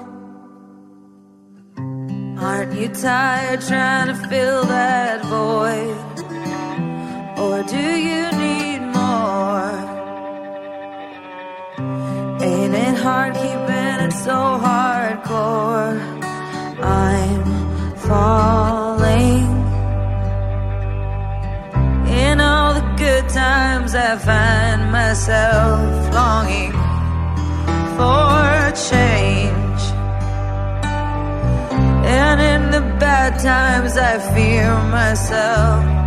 [2.42, 4.99] Aren't you tired trying to fill that
[24.26, 26.74] find myself longing
[27.96, 29.84] for change.
[32.06, 35.99] And in the bad times, I fear myself.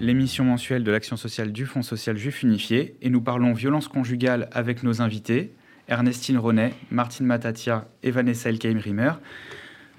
[0.00, 4.48] L'émission mensuelle de l'action sociale du Fonds social juif unifié, et nous parlons violence conjugale
[4.52, 5.52] avec nos invités,
[5.88, 9.12] Ernestine Ronet, Martine Matatia et Vanessa Elkeim-Rimmer.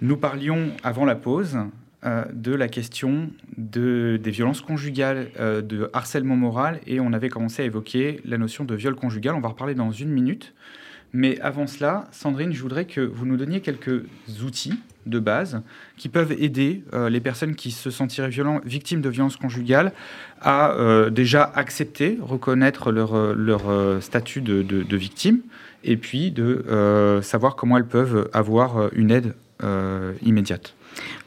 [0.02, 1.58] Nous parlions avant la pause
[2.06, 7.30] euh, de la question de, des violences conjugales, euh, de harcèlement moral, et on avait
[7.30, 9.36] commencé à évoquer la notion de viol conjugal.
[9.36, 10.54] On va reparler dans une minute.
[11.12, 14.06] Mais avant cela, Sandrine, je voudrais que vous nous donniez quelques
[14.44, 15.62] outils de base
[15.98, 18.30] qui peuvent aider euh, les personnes qui se sentiraient
[18.66, 19.92] victimes de violences conjugales
[20.42, 20.74] à
[21.12, 25.40] déjà accepter, reconnaître leur, leur statut de, de, victime,
[25.84, 29.34] et puis de savoir comment elles peuvent avoir une aide
[30.24, 30.76] immédiate.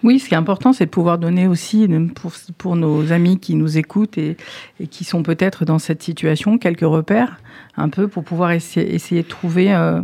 [0.02, 3.54] Oui, ce qui est important, c'est de pouvoir donner aussi pour, pour nos amis qui
[3.54, 4.36] nous écoutent et,
[4.80, 7.38] et qui sont peut-être dans cette situation quelques repères,
[7.76, 10.00] un peu pour pouvoir essayer, essayer de trouver euh,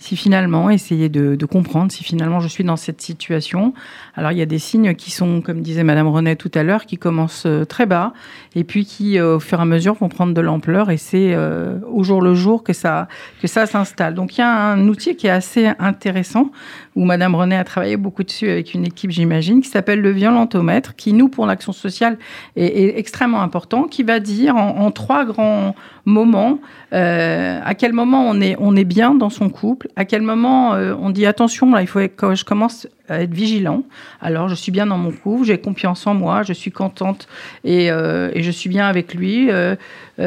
[0.00, 3.74] si finalement, essayer de, comprendre si finalement je suis dans cette situation.
[4.14, 6.86] Alors il y a des signes qui sont, comme disait Madame Renet tout à l'heure,
[6.86, 8.14] qui commencent euh, très bas
[8.54, 11.34] et puis qui, euh, au fur et à mesure, vont prendre de l'ampleur et c'est
[11.34, 13.08] euh, au jour le jour que ça,
[13.42, 14.14] que ça s'installe.
[14.14, 16.50] Donc il y a un outil qui est assez intéressant
[16.96, 20.96] où Madame Renet a travaillé beaucoup dessus avec une équipe, j'imagine, qui s'appelle le violentomètre,
[20.96, 22.16] qui nous, pour l'action sociale,
[22.56, 26.58] est, extrêmement important, qui va dire en trois grands moments
[26.92, 30.94] à quel moment on est, on est bien dans son couple, à quel moment euh,
[30.98, 33.84] on dit attention, là, il faut que je commence à être vigilant.
[34.20, 37.28] Alors, je suis bien dans mon couple, j'ai confiance en moi, je suis contente
[37.64, 39.50] et, euh, je suis bien avec lui.
[39.50, 39.76] Euh,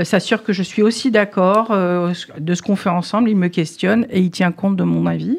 [0.03, 3.29] s'assure que je suis aussi d'accord de ce qu'on fait ensemble.
[3.29, 5.37] Il me questionne et il tient compte de mon avis.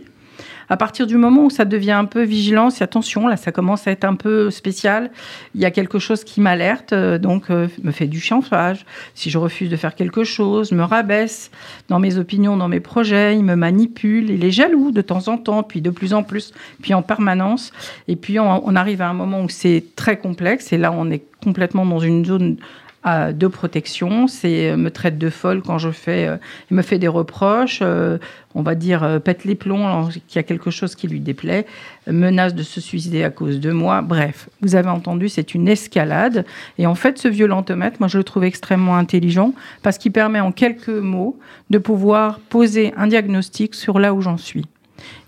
[0.68, 3.90] À partir du moment où ça devient un peu vigilance, attention, là, ça commence à
[3.90, 5.10] être un peu spécial.
[5.54, 8.86] Il y a quelque chose qui m'alerte, euh, donc euh, me fait du chantage.
[9.14, 11.50] Si je refuse de faire quelque chose, me rabaisse
[11.88, 15.38] dans mes opinions, dans mes projets, il me manipule, il est jaloux de temps en
[15.38, 17.72] temps, puis de plus en plus, puis en permanence.
[18.08, 21.10] Et puis on, on arrive à un moment où c'est très complexe, et là on
[21.10, 22.56] est complètement dans une zone
[23.04, 24.26] de protection.
[24.28, 26.36] C'est euh, me traite de folle quand je fais, euh,
[26.70, 28.16] il me fait des reproches, euh,
[28.54, 31.66] on va dire pète les plombs qu'il y a quelque chose qui lui déplaît,
[32.06, 34.00] menace de se suicider à cause de moi.
[34.00, 36.46] Bref, vous avez entendu, c'est une escalade.
[36.78, 40.52] Et en fait, ce violentomètre, moi je le trouve extrêmement intelligent parce qu'il permet en
[40.52, 41.38] quelques mots
[41.70, 44.66] de pouvoir poser un diagnostic sur là où j'en suis.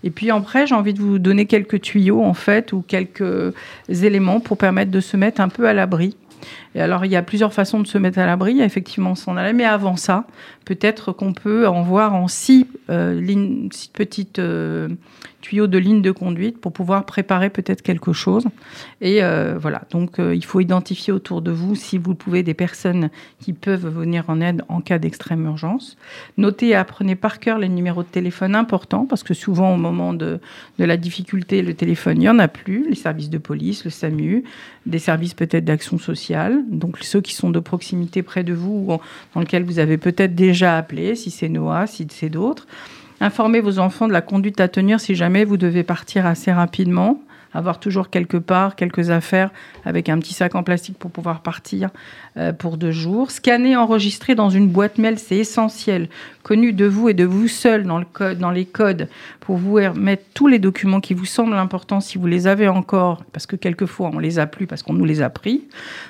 [0.03, 3.53] Et puis après, j'ai envie de vous donner quelques tuyaux en fait ou quelques
[3.89, 6.15] éléments pour permettre de se mettre un peu à l'abri
[6.75, 9.53] et alors, il y a plusieurs façons de se mettre à l'abri, effectivement, s'en aller.
[9.53, 10.25] Mais avant ça,
[10.65, 14.89] peut-être qu'on peut en voir en six, euh, petites euh,
[15.47, 18.45] tuyaux de ligne de conduite pour pouvoir préparer peut-être quelque chose.
[18.99, 23.09] Et euh, voilà, donc il faut identifier autour de vous, si vous pouvez, des personnes
[23.39, 25.97] qui peuvent venir en aide en cas d'extrême urgence.
[26.37, 30.13] Notez et apprenez par cœur les numéros de téléphone importants, parce que souvent, au moment
[30.13, 30.39] de,
[30.79, 32.89] de la difficulté, le téléphone, il n'y en a plus.
[32.89, 34.43] Les services de police, le SAMU,
[34.85, 38.97] des services peut-être d'action sociale, donc ceux qui sont de proximité près de vous ou
[39.33, 42.67] dans lesquels vous avez peut-être déjà appelé, si c'est Noah, si c'est d'autres.
[43.19, 47.19] Informez vos enfants de la conduite à tenir si jamais vous devez partir assez rapidement
[47.53, 49.49] avoir toujours quelque part quelques affaires
[49.85, 51.89] avec un petit sac en plastique pour pouvoir partir
[52.37, 53.31] euh, pour deux jours.
[53.31, 56.09] Scanner, enregistrer dans une boîte mail, c'est essentiel.
[56.43, 59.09] Connu de vous et de vous seul dans, le code, dans les codes
[59.47, 63.23] pour vous mettre tous les documents qui vous semblent importants si vous les avez encore,
[63.31, 65.63] parce que quelquefois on les a plus parce qu'on nous les a pris.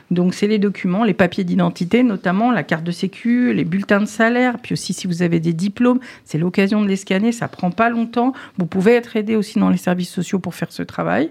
[0.10, 4.08] Donc c'est les documents, les papiers d'identité, notamment la carte de sécu, les bulletins de
[4.08, 7.69] salaire, puis aussi si vous avez des diplômes, c'est l'occasion de les scanner, ça prend
[7.69, 8.34] pas longtemps.
[8.58, 11.30] Vous pouvez être aidé aussi dans les services sociaux pour faire ce travail.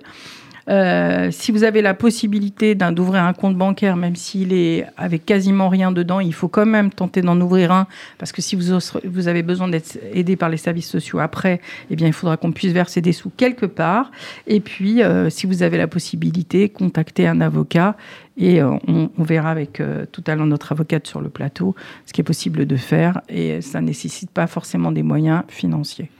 [0.68, 5.68] Euh, si vous avez la possibilité d'ouvrir un compte bancaire, même s'il est avec quasiment
[5.68, 7.86] rien dedans, il faut quand même tenter d'en ouvrir un,
[8.18, 12.06] parce que si vous, avez besoin d'être aidé par les services sociaux après, eh bien,
[12.06, 14.10] il faudra qu'on puisse verser des sous quelque part.
[14.46, 17.96] Et puis, euh, si vous avez la possibilité, contactez un avocat
[18.36, 22.20] et euh, on, verra avec tout à l'heure notre avocate sur le plateau ce qui
[22.20, 23.20] est possible de faire.
[23.28, 26.10] Et ça ne nécessite pas forcément des moyens financiers.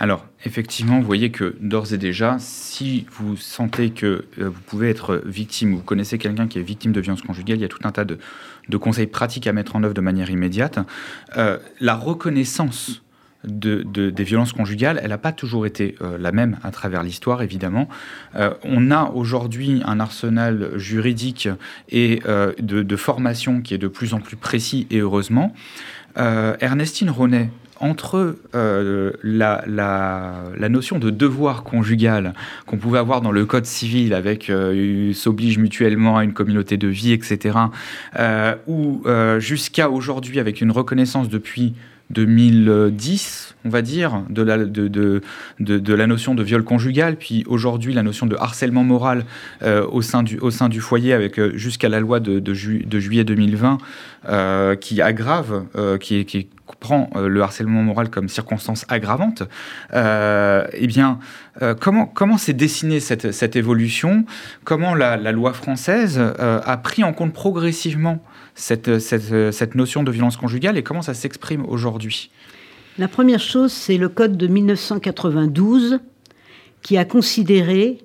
[0.00, 4.88] Alors, effectivement, vous voyez que d'ores et déjà, si vous sentez que euh, vous pouvez
[4.88, 7.68] être victime, ou vous connaissez quelqu'un qui est victime de violence conjugale, il y a
[7.68, 8.18] tout un tas de,
[8.78, 10.78] conseils pratiques à mettre en œuvre de manière immédiate.
[11.36, 13.02] Euh, la reconnaissance
[13.44, 17.42] de, des violences conjugales, elle n'a pas toujours été euh, la même à travers l'histoire,
[17.42, 17.88] évidemment.
[18.64, 21.48] on a aujourd'hui un arsenal juridique
[21.88, 25.54] et de, de, formation qui est de plus en plus précis, et heureusement.
[26.16, 27.50] Ernestine Ronet,
[27.80, 32.34] entre euh, la, notion de devoir conjugal
[32.66, 36.88] qu'on pouvait avoir dans le code civil avec euh, s'oblige mutuellement à une communauté de
[36.88, 37.58] vie, etc.,
[38.18, 39.02] euh, ou
[39.38, 41.74] jusqu'à aujourd'hui avec une reconnaissance depuis
[42.10, 44.42] 2010, on va dire, de
[45.94, 49.24] la, notion de viol conjugal, puis aujourd'hui la notion de harcèlement moral
[49.62, 53.78] euh, au, sein du, foyer, avec euh, jusqu'à la loi de, de, juillet 2020
[54.28, 55.64] euh, qui aggrave,
[56.00, 59.42] qui, qui prend le harcèlement moral comme circonstance aggravante.
[59.92, 61.18] eh bien,
[61.80, 64.24] comment comment s'est dessinée cette, cette évolution?
[64.64, 68.22] Comment la, la, loi française a pris en compte progressivement
[68.54, 72.30] cette, cette, cette notion de violence conjugale et comment ça s'exprime aujourd'hui?
[72.98, 76.00] La première chose, c'est le code de 1992
[76.82, 77.98] qui a considéré,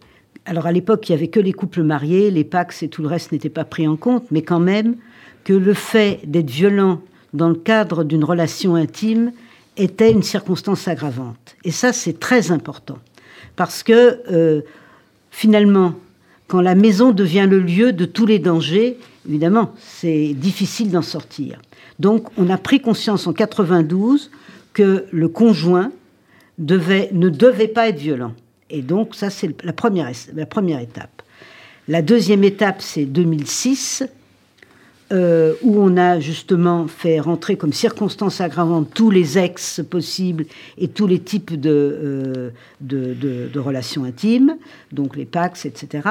[0.46, 3.08] alors à l'époque il n'y avait que les couples mariés, les Pax et tout le
[3.08, 4.96] reste n'était pas pris en compte, mais quand même
[5.44, 7.02] que le fait d'être violent
[7.36, 9.32] dans le cadre d'une relation intime
[9.78, 11.56] était une circonstance aggravante.
[11.64, 12.98] Et ça, c'est très important.
[13.56, 14.62] Parce que euh,
[15.32, 15.94] finalement,
[16.48, 21.62] quand la maison devient le lieu de tous les dangers, évidemment, c'est difficile d'en sortir.
[22.00, 24.32] Donc, on a pris conscience en 92
[24.74, 25.92] que le conjoint
[26.58, 28.34] ne devait pas être violent.
[28.70, 31.22] Et donc, ça, c'est la première étape.
[31.88, 34.04] La deuxième étape, c'est 2006,
[35.12, 40.46] euh, où on a justement fait rentrer comme circonstance aggravante tous les ex possibles
[40.78, 42.50] et tous les types de, euh,
[42.82, 43.14] de,
[43.52, 44.58] de relations intimes,
[44.92, 46.02] donc les Pax, etc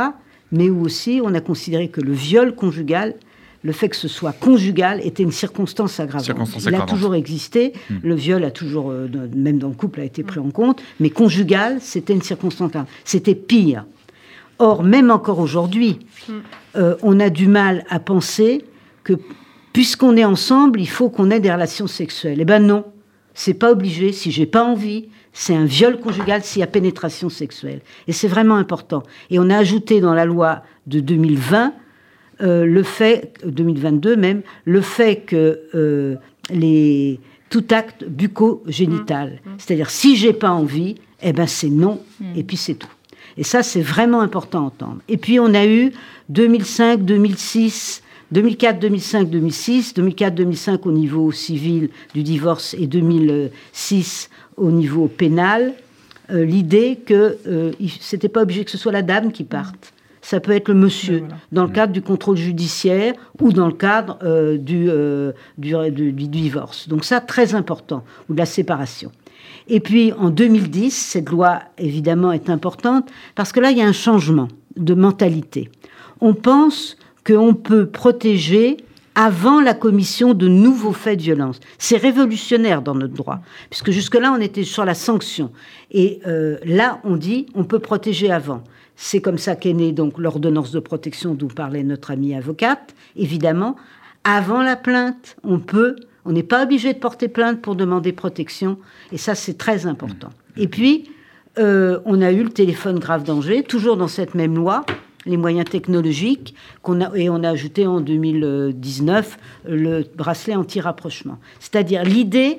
[0.54, 3.14] mais où aussi on a considéré que le viol conjugal,
[3.62, 6.46] le fait que ce soit conjugal, était une circonstance aggravante.
[6.64, 7.96] Il a toujours existé, hmm.
[8.02, 11.10] le viol a toujours, euh, même dans le couple, a été pris en compte, mais
[11.10, 12.90] conjugal, c'était une circonstance aggravante.
[13.04, 13.84] C'était pire.
[14.60, 16.32] Or, même encore aujourd'hui, hmm.
[16.76, 18.64] euh, on a du mal à penser
[19.04, 19.14] que
[19.72, 22.38] puisqu'on est ensemble, il faut qu'on ait des relations sexuelles.
[22.40, 22.84] Eh ben non,
[23.34, 24.12] c'est pas obligé.
[24.12, 27.80] Si j'ai pas envie, c'est un viol conjugal s'il y a pénétration sexuelle.
[28.08, 29.02] Et c'est vraiment important.
[29.30, 31.74] Et on a ajouté dans la loi de 2020
[32.40, 36.16] euh, le fait, 2022 même, le fait que euh,
[36.50, 39.50] les, tout acte bucco-génital, mmh.
[39.50, 39.54] Mmh.
[39.58, 42.24] c'est-à-dire si j'ai pas envie, eh ben c'est non, mmh.
[42.36, 42.88] et puis c'est tout.
[43.36, 44.98] Et ça, c'est vraiment important à entendre.
[45.08, 45.92] Et puis on a eu
[46.28, 54.70] 2005, 2006, 2004, 2005, 2006, 2004, 2005 au niveau civil du divorce et 2006 au
[54.70, 55.74] niveau pénal
[56.30, 59.92] euh, l'idée que euh, c'était pas obligé que ce soit la dame qui parte.
[60.22, 64.18] Ça peut être le monsieur, dans le cadre du contrôle judiciaire ou dans le cadre
[64.22, 64.88] euh, du,
[65.58, 66.88] du, du, divorce.
[66.88, 69.12] Donc ça, très important, ou de la séparation.
[69.68, 73.86] Et puis en 2010, cette loi, évidemment, est importante parce que là, il y a
[73.86, 75.70] un changement de mentalité.
[76.22, 78.78] On pense qu'on peut protéger
[79.14, 81.60] avant la commission de nouveaux faits de violence.
[81.78, 85.52] C'est révolutionnaire dans notre droit, puisque jusque-là, on était sur la sanction.
[85.92, 88.62] Et euh, là, on dit, on peut protéger avant.
[88.96, 92.94] C'est comme ça qu'est née donc l'ordonnance de protection dont parlait notre amie avocate.
[93.16, 93.76] Évidemment,
[94.24, 98.78] avant la plainte, on peut, on n'est pas obligé de porter plainte pour demander protection,
[99.12, 100.30] et ça, c'est très important.
[100.56, 101.10] Et puis,
[101.58, 104.84] euh, on a eu le téléphone grave danger, toujours dans cette même loi,
[105.26, 111.38] les moyens technologiques, qu'on et on a ajouté en 2019 le bracelet anti-rapprochement.
[111.60, 112.58] C'est-à-dire l'idée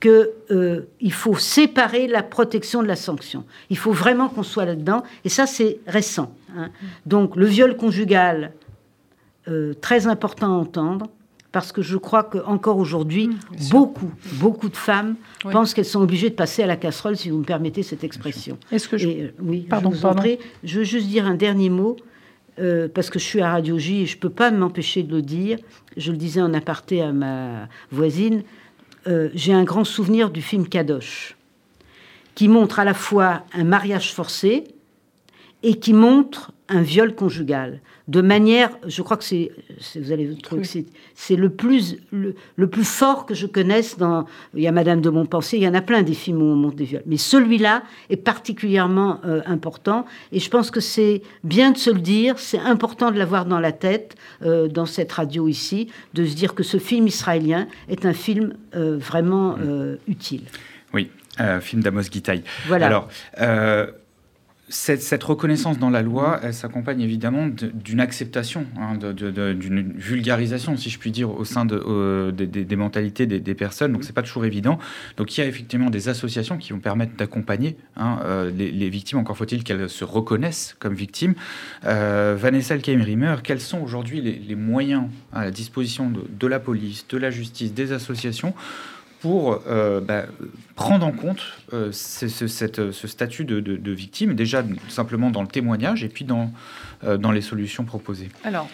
[0.00, 3.44] qu'il euh, faut séparer la protection de la sanction.
[3.70, 6.34] Il faut vraiment qu'on soit là-dedans, et ça c'est récent.
[6.56, 6.70] Hein.
[7.06, 8.52] Donc le viol conjugal,
[9.48, 11.06] euh, très important à entendre,
[11.56, 16.28] parce que je crois qu'encore aujourd'hui, mmh, beaucoup, beaucoup de femmes pensent qu'elles sont obligées
[16.28, 18.58] de passer à la casserole, si vous me permettez cette expression.
[18.70, 19.08] Est-ce que je...
[19.08, 20.22] Euh, oui, pardon, je, pardon.
[20.62, 21.96] je veux juste dire un dernier mot,
[22.58, 25.16] euh, parce que je suis à Radio J et je ne peux pas m'empêcher de
[25.16, 25.56] le dire.
[25.96, 28.42] Je le disais en aparté à ma voisine.
[29.06, 31.38] Euh, j'ai un grand souvenir du film Kadosh,
[32.34, 34.64] qui montre à la fois un mariage forcé
[35.62, 39.50] et qui montre un viol conjugal de manière, je crois que c'est,
[39.96, 40.62] vous allez trouver
[41.14, 44.26] c'est le plus le, plus fort que je connaisse dans.
[44.54, 46.54] Il y a Madame de Montpensier, il y en a plein des films où on
[46.54, 51.72] montre des viols, mais celui-là est particulièrement euh, important et je pense que c'est bien
[51.72, 55.48] de se le dire, c'est important de l'avoir dans la tête euh, dans cette radio
[55.48, 59.56] ici, de se dire que ce film israélien est un film euh, vraiment
[60.06, 60.42] utile.
[60.94, 61.10] Oui,
[61.60, 62.42] film d'Amos Gitaï.
[62.66, 62.86] Voilà.
[62.86, 63.08] Alors.
[64.68, 70.98] Cette, reconnaissance dans la loi, elle s'accompagne évidemment d'une acceptation, hein, d'une vulgarisation, si je
[70.98, 73.92] puis dire, au sein de, des, mentalités des, personnes.
[73.92, 74.80] Donc, c'est pas toujours évident.
[75.18, 79.18] Donc, il y a effectivement des associations qui vont permettre d'accompagner hein, euh, les, victimes.
[79.18, 81.34] Encore faut-il qu'elles se reconnaissent comme victimes.
[81.84, 87.18] Euh, Vanessa Elkeim-Rimmer, quels sont aujourd'hui les, moyens à la disposition de, la police, de
[87.18, 88.52] la justice, des associations
[89.26, 90.26] pour euh, bah,
[90.76, 96.24] prendre en compte ce, ce, statut de, victime, déjà simplement dans le témoignage et puis
[96.24, 96.52] dans,
[97.02, 98.28] dans les solutions proposées.
[98.44, 98.68] Alors,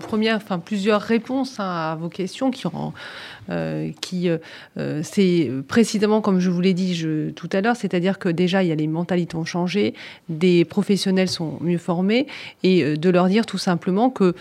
[0.00, 2.70] première, enfin plusieurs réponses hein, à vos questions qui, euh,
[4.00, 4.38] qui euh,
[4.78, 8.68] euh, c'est précisément comme je vous l'ai dit tout à l'heure, c'est-à-dire que déjà il
[8.68, 9.94] y a les mentalités ont changé,
[10.28, 12.26] des professionnels sont mieux formés
[12.62, 14.34] et de leur dire tout simplement que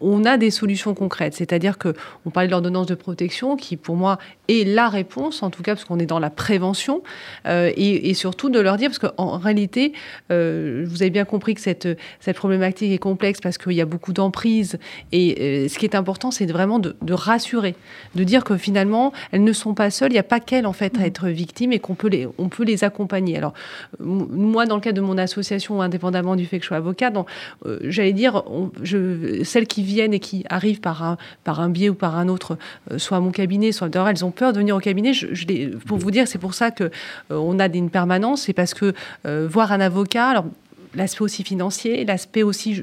[0.00, 1.94] on a des solutions concrètes, c'est-à-dire que
[2.26, 4.18] on parlait de l'ordonnance de protection qui pour moi
[4.48, 7.02] est la réponse en tout cas parce qu'on est dans la prévention
[7.46, 9.92] et, surtout de leur dire parce qu'en réalité
[10.28, 11.88] vous avez bien compris que cette
[12.20, 14.78] cette problématique est complexe parce qu'il y a beaucoup d'emprise.
[15.12, 17.74] Et euh, ce qui est important, c'est vraiment de, rassurer,
[18.14, 20.10] de dire que finalement, elles ne sont pas seules.
[20.10, 21.04] Il n'y a pas qu'elles, en fait, à mm.
[21.04, 23.36] être victimes et qu'on peut les, on peut les accompagner.
[23.36, 23.54] Alors,
[24.00, 27.12] moi, dans le cadre de mon association, indépendamment du fait que je sois avocat,
[27.66, 28.42] euh, j'allais dire,
[28.82, 32.28] je, celles qui viennent et qui arrivent par un, par un biais ou par un
[32.28, 32.58] autre,
[32.90, 35.12] euh, soit à mon cabinet, soit dehors, elles ont peur de venir au cabinet.
[35.12, 36.90] Je, pour vous dire, c'est pour ça que
[37.30, 40.44] on a une permanence, c'est parce que voir un avocat, alors
[40.94, 42.82] l'aspect aussi financier, l'aspect aussi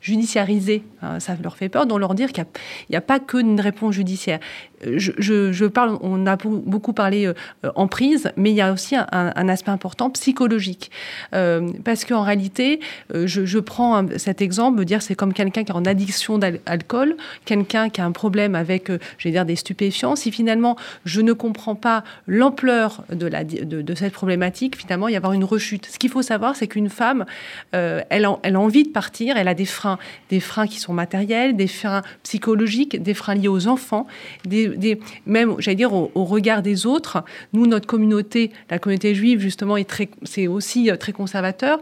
[0.00, 2.44] judiciarisé, hein, ça leur fait peur, donc leur dire qu'il
[2.90, 4.40] n'y a, pas qu'une réponse judiciaire
[4.84, 7.34] je, parle, on a beaucoup parlé euh,
[7.74, 10.90] en prise, mais il y a aussi un, aspect important psychologique.
[11.34, 12.80] Euh, parce qu'en réalité,
[13.14, 17.88] euh, je, prends cet exemple, dire c'est comme quelqu'un qui est en addiction d'alcool, quelqu'un
[17.88, 20.16] qui a un problème avec, je dire, des stupéfiants.
[20.16, 25.16] Si finalement, je ne comprends pas l'ampleur de, la, de, cette problématique, finalement, il y
[25.16, 25.86] avoir une rechute.
[25.86, 27.24] Ce qu'il faut savoir, c'est qu'une femme,
[27.72, 29.98] elle, a, elle a envie de partir, elle a des freins,
[30.30, 34.06] des freins qui sont matériels, des freins psychologiques, des freins liés aux enfants,
[34.44, 37.24] des même, j'allais dire, au, regard des autres.
[37.52, 41.80] Nous, notre communauté, la communauté juive, justement, est très, c'est aussi euh, très conservateur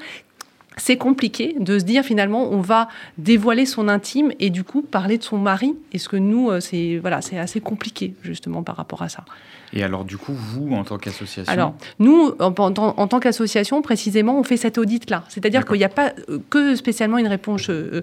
[0.76, 5.16] c'est compliqué de se dire finalement on va dévoiler son intime et du coup parler
[5.18, 5.74] de son mari.
[5.92, 9.24] Est-ce que nous euh, c'est voilà c'est assez compliqué justement par rapport à ça.
[9.72, 14.42] Et alors du coup vous en tant qu'association Alors nous en, tant qu'association précisément on
[14.42, 18.02] fait cet audit là, c'est-à-dire qu'il n'y a pas euh, que spécialement une réponse euh,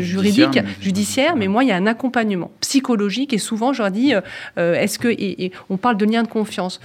[0.00, 3.32] juridique judiciaire, mais, moi il y a un accompagnement psychologique.
[3.32, 4.14] Et souvent je leur dis
[4.56, 6.80] est-ce que et, on parle de lien de confiance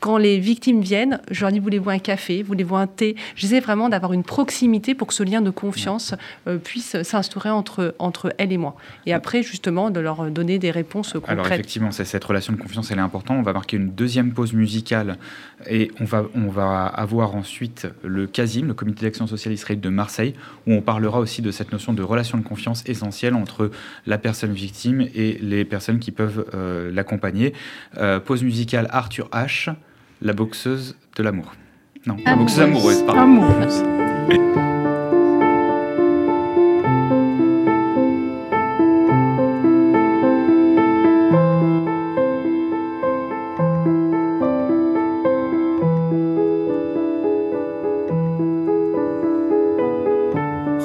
[0.00, 3.16] quand les victimes viennent, je leur dis voulez-vous un café, voulez-vous un thé?
[3.36, 6.14] J'essaie vraiment d'avoir une proximité pour que ce lien de confiance
[6.48, 8.74] euh, puisse s'instaurer entre, entre elles et moi.
[9.04, 11.30] Et après, justement, de leur donner des réponses concrètes.
[11.30, 13.36] Alors, effectivement, cette relation de confiance, elle est importante.
[13.38, 15.18] On va marquer une deuxième pause musicale
[15.68, 19.90] et on va, on va avoir ensuite le CASIM, le Comité d'action sociale israélite de
[19.90, 20.34] Marseille,
[20.66, 23.70] où on parlera aussi de cette notion de relation de confiance essentielle entre
[24.06, 27.52] la personne victime et les personnes qui peuvent euh, l'accompagner.
[27.98, 29.74] Euh, pause musicale Arthur H
[30.22, 31.52] la boxeuse de l'amour.
[32.06, 33.20] Non, la boxeuse amoureuse, pardon.
[33.20, 33.82] Amoureuse.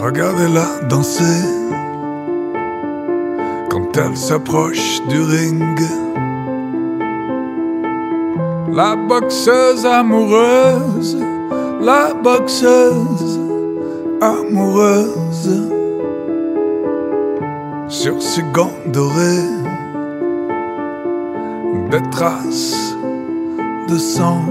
[0.02, 1.24] Regardez-la danser
[3.70, 5.80] quand elle s'approche du ring
[8.76, 11.17] la boxeuse amoureuse,
[11.82, 13.39] la boxeuse
[14.19, 15.71] amoureuse.
[17.88, 19.53] Sur ses gants dorés,
[21.89, 22.95] des traces
[23.88, 24.43] de sang,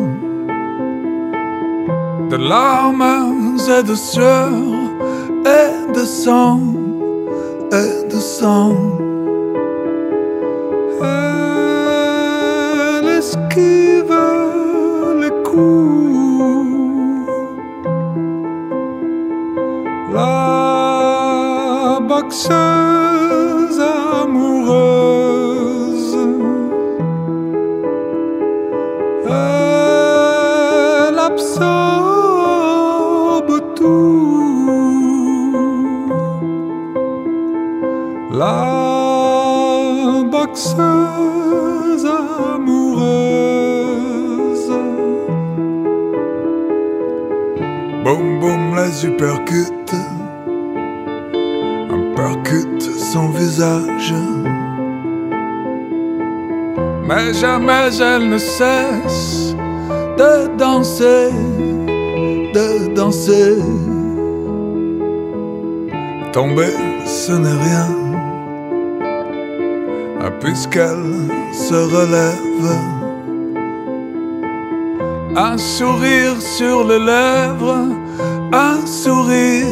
[2.31, 4.51] de larmes et de sueur,
[5.45, 6.61] et de sang,
[7.73, 8.94] et de sang.
[57.41, 59.55] Jamais elle ne cesse
[60.19, 61.31] de danser,
[62.55, 63.57] de danser.
[66.33, 66.75] Tomber,
[67.05, 67.89] ce n'est rien,
[70.21, 72.69] ah, puisqu'elle se relève.
[75.37, 77.89] Un sourire sur les lèvres,
[78.53, 79.67] un sourire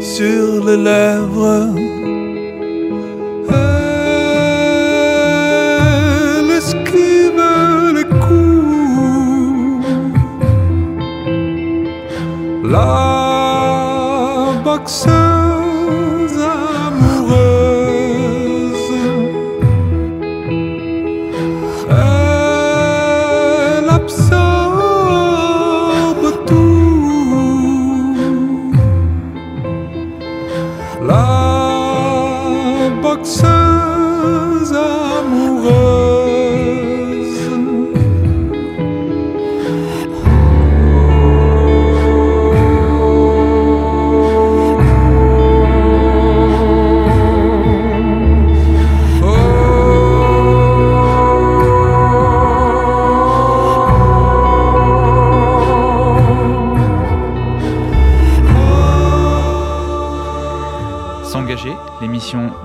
[0.00, 1.97] sur les lèvres.
[12.78, 15.27] Love, baksana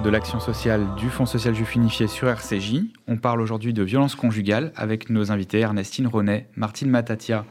[0.10, 2.82] l'action sociale du Fonds social juif unifié sur RCJ.
[3.08, 7.46] On parle aujourd'hui de violence conjugale avec nos invités Ernestine Ronet, Martine Matatia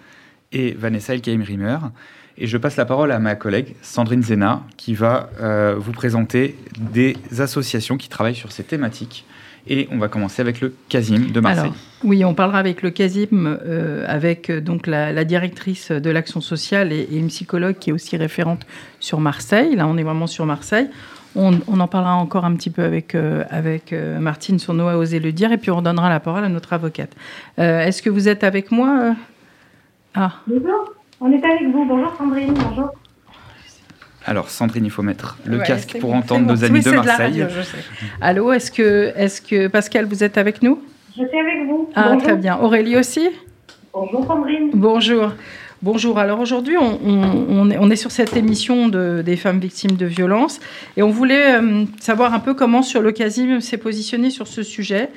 [0.53, 1.79] et Vanessa Elkaim-Rimmer.
[2.39, 6.57] Et je passe la parole à ma collègue Sandrine Zena qui va euh, vous présenter
[6.79, 9.25] des associations qui travaillent sur ces thématiques.
[9.67, 11.73] Et on va commencer avec le CASIM de Marseille.
[12.03, 16.93] oui, on parlera avec le CASIM, euh, avec euh, donc la, directrice de l'action sociale
[16.93, 18.67] et, et, une psychologue qui est aussi référente
[18.99, 19.77] sur Marseille.
[19.77, 20.89] Là, on est vraiment sur Marseille.
[21.35, 25.19] On, en parlera encore un petit peu avec, euh, avec euh, Martine Sournois a osé
[25.19, 27.13] le dire, et puis on donnera la parole à notre avocate.
[27.59, 29.15] Euh, est-ce que vous êtes avec moi
[30.15, 30.33] Ah.
[30.47, 31.85] Bonjour, on est avec vous.
[31.87, 32.91] Bonjour Sandrine, bonjour.
[34.27, 37.47] Alors Sandrine, il faut mettre le casque pour entendre nos amis de Marseille.
[38.21, 40.83] Allô, est-ce que, est que Pascal, vous êtes avec nous?
[41.17, 41.91] Je suis avec vous.
[41.95, 42.59] Ah, très bien.
[42.59, 43.29] Aurélie aussi?
[43.93, 44.71] Bonjour Sandrine.
[44.75, 45.33] Bonjour.
[45.83, 50.61] Bonjour, alors aujourd'hui on, est sur cette émission des femmes victimes de violences
[50.97, 54.63] et on voulait euh, savoir un peu comment sur le Casim s'est positionné sur ce
[54.63, 55.09] sujet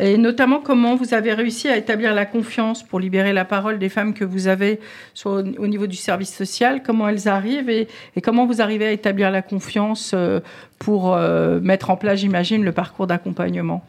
[0.00, 3.90] et notamment comment vous avez réussi à établir la confiance pour libérer la parole des
[3.90, 4.80] femmes que vous avez
[5.26, 7.86] au niveau du service social, comment elles arrivent et,
[8.22, 10.40] comment vous arrivez à établir la confiance euh,
[10.78, 13.84] pour euh, mettre en place, j'imagine, le parcours d'accompagnement?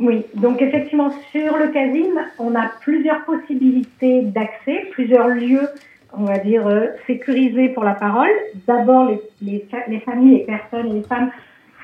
[0.00, 5.68] Oui, donc effectivement, sur le CASIM, on a plusieurs possibilités d'accès, plusieurs lieux,
[6.14, 8.30] on va dire, euh, sécurisés pour la parole.
[8.66, 9.10] D'abord,
[9.42, 11.30] les, les, familles, les personnes les femmes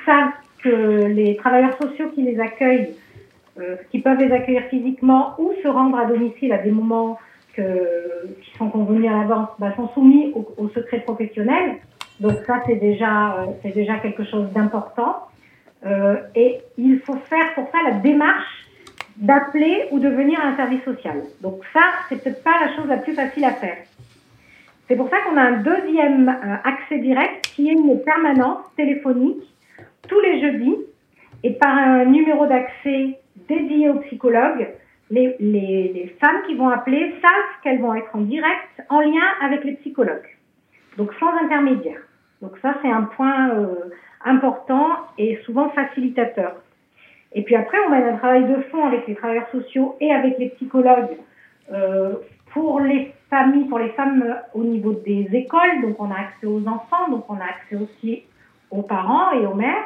[0.07, 2.95] savent que les travailleurs sociaux qui les accueillent,
[3.61, 7.19] euh, qui peuvent les accueillir physiquement ou se rendre à domicile à des moments
[7.55, 11.77] que, qui sont convenus à l'avance, bah, sont soumis au, au, secret professionnel.
[12.21, 15.27] Donc ça, c'est déjà, euh, c'est déjà quelque chose d'important.
[15.87, 18.67] Euh, et il faut faire pour ça la démarche
[19.17, 21.23] d'appeler ou de venir à un service social.
[21.41, 23.79] Donc ça, c'est peut-être pas la chose la plus facile à faire.
[24.89, 29.43] C'est pour ça qu'on a un deuxième euh, accès direct qui est une permanence téléphonique
[30.09, 30.77] tous les jeudis
[31.43, 33.19] et par un numéro d'accès
[33.49, 34.69] dédié aux psychologues.
[35.11, 39.63] Les, les, femmes qui vont appeler savent qu'elles vont être en direct, en lien avec
[39.63, 40.37] les psychologues.
[40.97, 42.01] Donc sans intermédiaire.
[42.43, 43.91] Donc ça, c'est un point euh,
[44.25, 44.89] important
[45.19, 46.57] et souvent facilitateur.
[47.33, 50.39] Et puis après, on mène un travail de fond avec les travailleurs sociaux et avec
[50.39, 51.17] les psychologues
[51.73, 52.15] euh,
[52.53, 55.83] pour les familles, pour les femmes au niveau des écoles.
[55.83, 58.23] Donc on a accès aux enfants, donc on a accès aussi
[58.71, 59.85] aux parents et aux mères.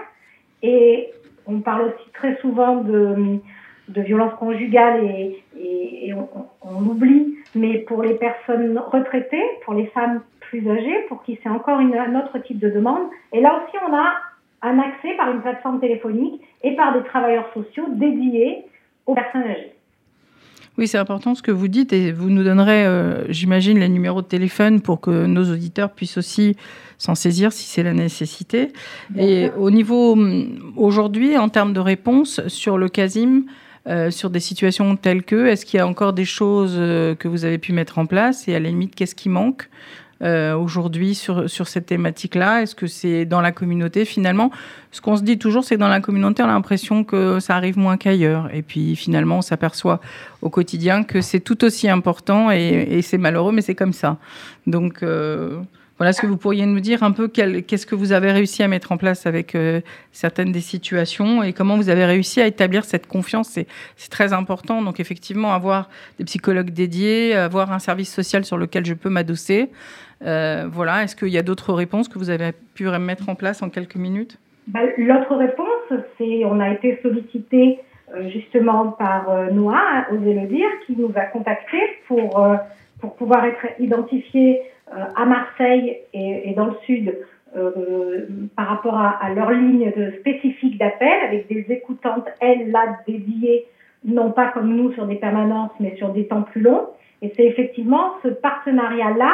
[0.63, 1.11] Et
[1.47, 3.41] on parle aussi très souvent de,
[3.91, 6.29] de violence conjugale et, et, on,
[6.63, 11.49] on l'oublie, mais pour les personnes retraitées, pour les femmes plus âgées, pour qui c'est
[11.49, 13.09] encore une, un autre type de demande.
[13.33, 14.15] Et là aussi, on a
[14.63, 18.65] un accès par une plateforme téléphonique et par des travailleurs sociaux dédiés
[19.07, 19.73] aux personnes âgées.
[20.79, 24.23] Oui, c'est important ce que vous dites et vous nous donnerez, euh, j'imagine, les numéros
[24.23, 26.57] de téléphone pour que nos auditeurs puissent aussi
[26.97, 28.69] s'en saisir si c'est la nécessité.
[29.17, 33.43] et au niveau, hum, aujourd'hui, en termes de réponse sur le CASIM,
[33.89, 37.29] euh, sur des situations telles que, est-ce qu'il y a encore des choses euh, que
[37.29, 39.71] vous avez pu mettre en place et à la limite, qu'est-ce qui manque
[40.23, 42.61] euh, aujourd'hui sur, sur cette thématique-là?
[42.61, 44.51] Est-ce que c'est dans la communauté finalement?
[44.93, 47.57] Ce qu'on se dit toujours, c'est que dans la communauté, on a l'impression que ça
[47.57, 48.55] arrive moins qu'ailleurs.
[48.55, 50.03] Et puis finalement, on s'aperçoit
[50.43, 54.19] au quotidien que c'est tout aussi important et, c'est malheureux, mais c'est comme ça.
[54.67, 55.03] Donc
[56.01, 58.69] voilà, est-ce que vous pourriez nous dire un peu qu'est-ce que vous avez réussi à
[58.69, 59.83] mettre en place avec euh,
[60.13, 63.51] certaines des situations et comment vous avez réussi à établir cette confiance.
[63.97, 64.81] C'est très important.
[64.81, 69.69] Donc effectivement, avoir des psychologues dédiés, avoir un service social sur lequel je peux m'adosser,
[70.25, 73.63] euh, voilà, est-ce qu'il y a d'autres réponses que vous avez pu mettre en place
[73.63, 74.39] en quelques minutes?
[74.69, 77.79] Bah, L'autre réponse, c'est on a été sollicité
[78.15, 82.43] euh, justement par Noah, osez le dire, qui nous a contactés pour,
[83.03, 87.17] pour pouvoir être identifiés à Marseille et, dans le sud
[88.57, 93.67] par rapport à, leur ligne de spécifique d'appel avec des écoutantes, elles, là, dédiées,
[94.05, 96.89] non pas comme nous sur des permanences, mais sur des temps plus longs.
[97.23, 99.33] Et c'est effectivement ce partenariat-là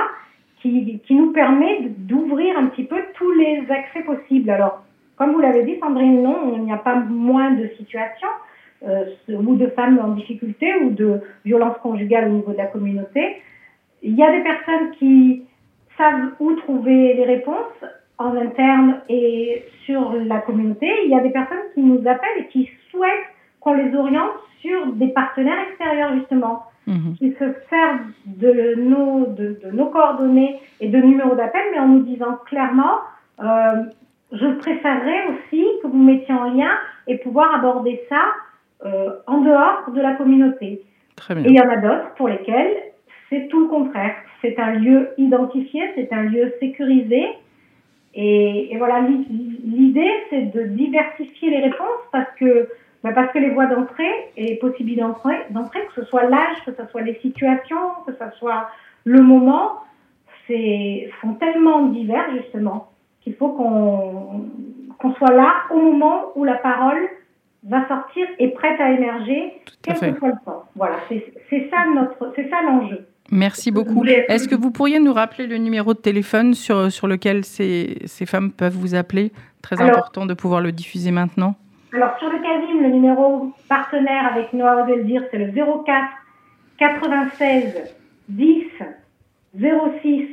[0.60, 4.50] qui, qui nous permet d'ouvrir un petit peu tous les accès possibles.
[4.50, 4.82] Alors,
[5.16, 8.28] comme vous l'avez dit, Sandrine, non, il n'y a pas moins de situations
[8.86, 13.36] euh, ou de femmes en difficulté ou de violences conjugales au niveau de la communauté.
[14.06, 15.42] Il y a des personnes qui
[15.98, 17.84] savent où trouver les réponses
[18.18, 20.88] en interne et sur la communauté.
[21.04, 23.10] Il y a des personnes qui nous appellent et qui souhaitent
[23.60, 24.30] qu'on les oriente
[24.60, 27.16] sur des partenaires extérieurs, justement, mhm.
[27.18, 32.02] qui se servent de nos, de, nos coordonnées et de numéros d'appel, mais en nous
[32.04, 33.00] disant clairement,
[33.40, 33.82] euh,
[34.30, 36.70] je préférerais aussi que vous mettiez en lien
[37.08, 38.22] et pouvoir aborder ça
[38.84, 40.82] euh, en dehors de la communauté.
[41.16, 41.44] Très bien.
[41.44, 42.72] Et il y en a d'autres pour lesquels
[43.30, 44.14] c'est tout le contraire.
[44.40, 47.24] C'est un lieu identifié, c'est un lieu sécurisé.
[48.14, 52.68] Et, et voilà, l'idée, c'est de diversifier les réponses parce que,
[53.02, 56.72] bah parce que les voies d'entrée et les possibilités d'entrée, que ce soit l'âge, que
[56.72, 58.70] ce soit les situations, que ce soit
[59.04, 59.80] le moment,
[61.20, 67.08] sont tellement divers justement qu'il faut qu'on soit là au moment où la parole
[67.64, 70.64] va sortir et prête à émerger, quel que soit le temps.
[70.76, 73.06] Voilà, c'est ça notre, c'est ça l'enjeu.
[73.30, 74.04] Merci beaucoup.
[74.04, 78.26] Est-ce que vous pourriez nous rappeler le numéro de téléphone sur, sur lequel ces, ces
[78.26, 79.32] femmes peuvent vous appeler?
[79.62, 81.56] Très important de pouvoir le diffuser maintenant.
[81.92, 86.08] Alors, sur le CASIM, le numéro partenaire avec Noah dire, c'est le 04
[86.78, 87.74] 96
[88.28, 88.64] 10
[89.58, 90.28] 06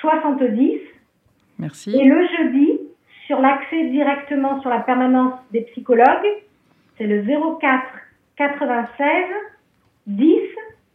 [0.00, 0.80] 70.
[1.58, 1.96] Merci.
[1.96, 2.80] Et le jeudi,
[3.26, 6.26] sur l'accès directement sur la permanence des psychologues,
[6.98, 7.82] c'est le 04
[8.36, 9.06] 96
[10.06, 10.34] 10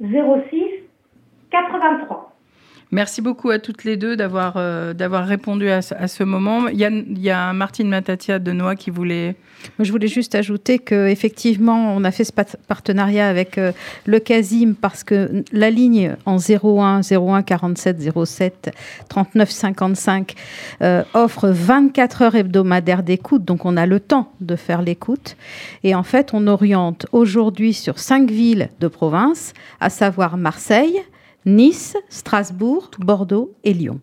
[0.01, 0.84] 06
[1.55, 2.35] 83.
[2.91, 6.67] Merci beaucoup à toutes les deux d'avoir euh, d'avoir répondu à, ce moment.
[6.67, 9.35] Il y a, il y a Martine Matatia de Noix qui voulait.
[9.79, 13.71] je voulais juste ajouter que effectivement, on a fait ce partenariat avec euh,
[14.05, 18.71] le Casim parce que la ligne en 01 01 47 07
[19.09, 20.35] 39 55
[21.15, 25.37] offre 24 heures hebdomadaires d'écoute, donc on a le temps de faire l'écoute.
[25.83, 31.01] Et en fait, on oriente aujourd'hui sur cinq villes de province, à savoir Marseille,
[31.45, 33.99] Nice, Strasbourg, Bordeaux et Lyon.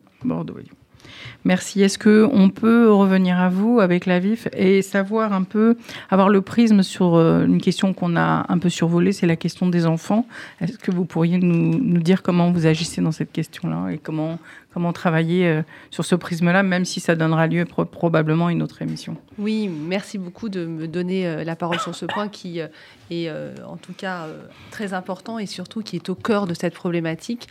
[1.45, 1.83] Merci.
[1.83, 5.77] Est-ce que on peut revenir à vous avec la VIF et savoir un peu,
[6.11, 9.69] avoir le prisme sur euh, une question qu'on a un peu survolée, c'est la question
[9.69, 10.27] des enfants.
[10.61, 14.39] Est-ce que vous pourriez nous, dire comment vous agissez dans cette question-là et comment
[14.73, 18.81] comment travailler euh, sur ce prisme-là, même si ça donnera lieu probablement à une autre
[18.81, 19.19] émission?
[19.37, 23.31] Oui, merci beaucoup de me donner euh, la parole sur ce point qui est
[23.67, 24.27] en tout cas
[24.71, 27.47] très important et surtout qui est au cœur de cette problématique.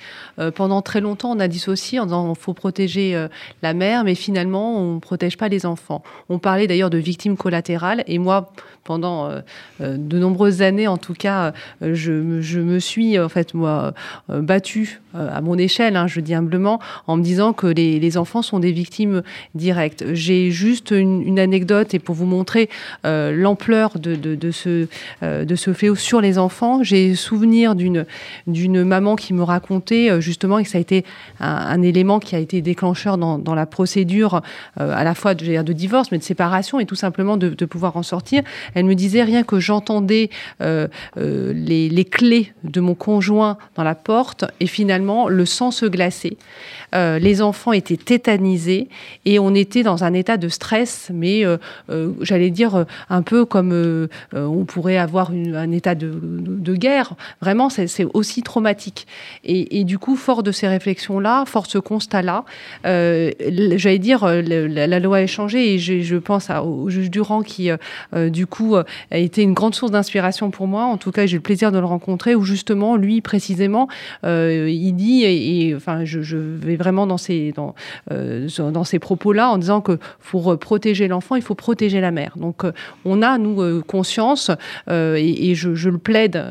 [0.56, 3.28] pendant très longtemps, on a dissocié en disant qu'il faut protéger
[3.62, 6.04] la mère, mais finalement, on ne protège pas les enfants.
[6.30, 8.52] On parlait d'ailleurs de victimes collatérales et moi,
[8.84, 9.30] pendant
[9.80, 13.94] de nombreuses années, en tout cas, je, me suis en fait moi
[14.28, 18.60] battue à mon échelle, hein, je dis humblement, en me disant que les, enfants sont
[18.60, 19.24] des victimes
[19.56, 20.04] directes.
[20.14, 22.70] J'ai juste une, anecdote et pour vous montrer
[23.06, 24.88] euh, l'ampleur de, ce,
[25.24, 30.68] euh, fléau sur les enfants, j'ai souvenir d'une maman qui me racontait euh, justement que
[30.68, 31.06] ça a été
[31.40, 34.42] un, élément qui a été déclencheur dans, dans la procédure
[34.78, 37.98] à la fois de, de divorce mais de séparation et tout simplement de, de pouvoir
[37.98, 38.44] en sortir.
[38.76, 44.46] Elle me disait rien que j'entendais les, les clés de mon conjoint dans la porte
[44.60, 46.38] et finalement le sang se glaçait.
[46.94, 48.90] Euh, les enfants étaient tétanisés
[49.26, 51.58] et on était dans un état de stress, mais euh,
[51.90, 57.14] euh, j'allais dire un peu comme on pourrait avoir un état de, guerre.
[57.42, 59.08] Vraiment, c'est aussi traumatique.
[59.44, 62.46] Et, du coup, fort de ces réflexions-là, fort de ce constat-là,
[63.78, 67.70] j'allais dire, la, loi a changé et je, pense au juge Durand qui,
[68.14, 70.86] du coup, a été une grande source d'inspiration pour moi.
[70.86, 73.88] En tout cas, j'ai le plaisir de le rencontrer où justement, lui, précisément,
[74.24, 77.76] il dit, et, enfin, je, je vais vraiment dans ces, dans,
[78.12, 80.00] euh, dans ces propos-là en disant que
[80.30, 82.34] pour protéger l'enfant, il faut protéger la mère.
[82.38, 82.72] Donc euh,
[83.06, 84.52] on a, nous, euh, conscience,
[84.90, 86.42] et, je, je, le plaide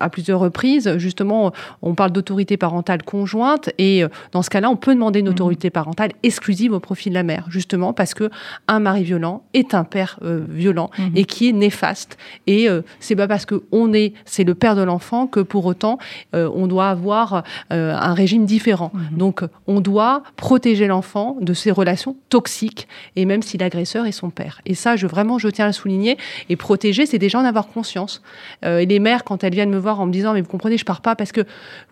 [0.00, 1.52] à plusieurs reprises, justement,
[1.82, 5.30] on parle d'autorité parentale conjointe, et dans ce cas-là, on peut demander une mmh.
[5.30, 8.30] autorité parentale exclusive au profit de la mère, justement parce que
[8.68, 11.02] un mari violent est un père violent mmh.
[11.16, 12.16] et qui est néfaste.
[12.46, 12.68] Et
[13.00, 15.98] c'est pas parce que on est, c'est le père de l'enfant que pour autant
[16.32, 18.92] on doit avoir un régime différent.
[18.94, 19.16] Mmh.
[19.16, 24.30] Donc on doit protéger l'enfant de ces relations toxiques, et même si l'agresseur est son
[24.30, 24.60] père.
[24.66, 26.18] Et ça, je, vraiment, je tiens à le souligner.
[26.48, 28.22] Et protéger, c'est déjà en avoir conscience.
[28.64, 30.78] Euh, et les mères, quand elles viennent me voir en me disant, mais vous comprenez,
[30.78, 31.42] je pars pas parce que,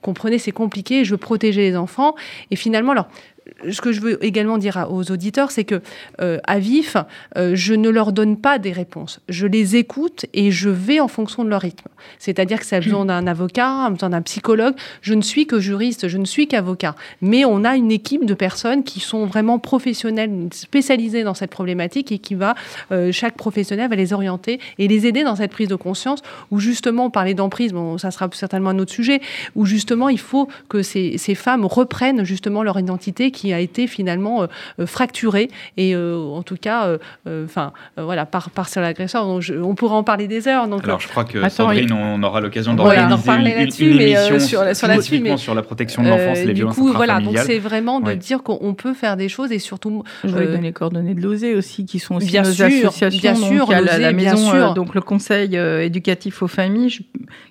[0.00, 2.14] comprenez, c'est compliqué, je veux protéger les enfants.
[2.50, 3.08] Et finalement, alors,
[3.70, 5.80] ce que je veux également dire aux auditeurs, c'est que
[6.20, 6.96] euh, à vif,
[7.36, 9.20] euh, je ne leur donne pas des réponses.
[9.28, 11.88] Je les écoute et je vais en fonction de leur rythme.
[12.18, 14.74] C'est-à-dire que ça a besoin d'un avocat, besoin d'un psychologue.
[15.00, 16.94] Je ne suis que juriste, je ne suis qu'avocat.
[17.20, 22.12] Mais on a une équipe de personnes qui sont vraiment professionnelles, spécialisées dans cette problématique
[22.12, 22.54] et qui va,
[22.90, 26.20] euh, chaque professionnel va les orienter et les aider dans cette prise de conscience
[26.50, 29.20] où justement, parler d'emprise, bon, ça sera certainement un autre sujet,
[29.56, 33.86] où justement il faut que ces, ces femmes reprennent justement leur identité qui a été
[33.86, 34.46] finalement euh,
[34.78, 39.26] euh, fracturée et euh, en tout cas, enfin voilà, par par l'agresseur.
[39.26, 40.68] On pourrait en parler des heures.
[40.68, 43.46] Donc, Alors je crois que Sandrine, on aura l'occasion d'organiser une,
[43.92, 46.76] une, émission sur, sur, la suite, mais, sur la protection de l'enfance et les violences
[46.76, 50.04] coup, voilà, donc c'est vraiment de dire qu'on peut faire des choses et surtout.
[50.24, 53.20] Je voulais donner les coordonnées de l'OSE aussi, qui sont aussi bien nos sûr, associations.
[53.20, 56.98] Bien sûr, donc, la, maison, donc le conseil éducatif aux familles,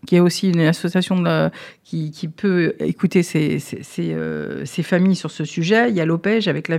[0.07, 1.49] qui est aussi une association de
[1.83, 3.83] qui, qui, peut écouter ces, ces,
[4.63, 5.70] ces, familles sur ce sujet.
[5.71, 6.69] Il y a l'OPEJ avec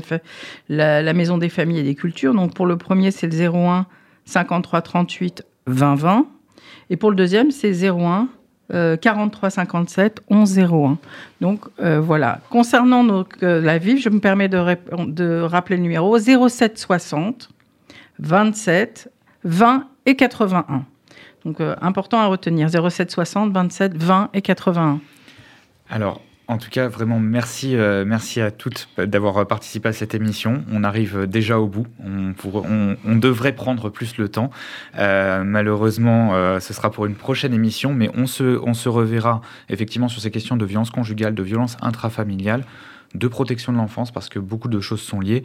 [0.69, 2.35] la, Maison des familles et des cultures.
[2.35, 3.87] Donc pour le premier, c'est le 01
[4.25, 6.27] 53 38 20 20.
[6.91, 8.29] Et pour le deuxième, c'est 01
[9.01, 10.99] 43 57 11 01.
[11.41, 12.41] Donc euh, voilà.
[12.49, 14.77] Concernant euh, la VIF, je me permets de,
[15.07, 17.51] de rappeler le numéro 07 60
[18.19, 19.11] 27
[19.45, 20.85] 20 et 81.
[21.45, 25.01] Donc euh, important à retenir 07 60 27 20 et 81.
[25.91, 26.21] Alors
[26.53, 30.65] en tout cas, vraiment merci, euh, merci à toutes d'avoir participé à cette émission.
[30.71, 31.87] On arrive déjà au bout.
[32.05, 34.51] On, devrait prendre plus le temps.
[34.99, 39.41] Euh, malheureusement, euh, ce sera pour une prochaine émission, mais on se, on se reverra
[39.69, 42.65] effectivement sur ces questions de violence conjugale, de violence intrafamiliale
[43.15, 45.43] de protection de l'enfance parce que beaucoup de choses sont liées.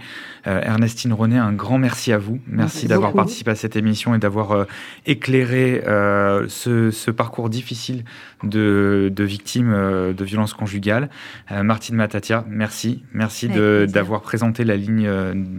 [0.48, 2.40] Euh, Ernestine René, un grand merci à vous.
[2.48, 4.66] Merci, d'avoir participé à cette émission et d'avoir euh,
[5.06, 8.04] éclairé euh, ce, parcours difficile
[8.44, 11.10] de, victimes de violences conjugales.
[11.50, 13.04] Martine Matatia, merci.
[13.14, 15.10] Merci d'avoir présenté la ligne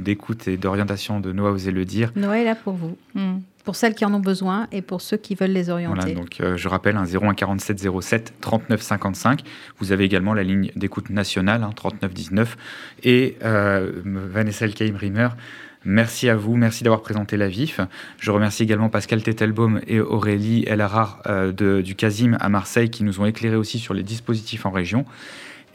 [0.03, 2.13] d'écoute et d'orientation de Noah Osez le dire.
[2.17, 2.97] Noah est là pour vous.
[3.15, 3.39] Hmm
[3.69, 6.01] pour celles qui en ont besoin et pour ceux qui veulent les orienter.
[6.01, 9.43] Voilà, donc euh, je rappelle un 01 47 07 39 55.
[9.79, 12.57] Vous avez également la ligne d'écoute nationale hein, 39 19
[13.05, 15.29] et euh, Vanessa Elkaim-Rimmer.
[15.85, 17.81] Merci à vous, merci d'avoir présenté la VIF.
[18.19, 23.21] Je remercie également Pascal Tettelbaum et Aurélie Elarar euh, du CASIM à Marseille qui nous
[23.21, 25.05] ont éclairé aussi sur les dispositifs en région.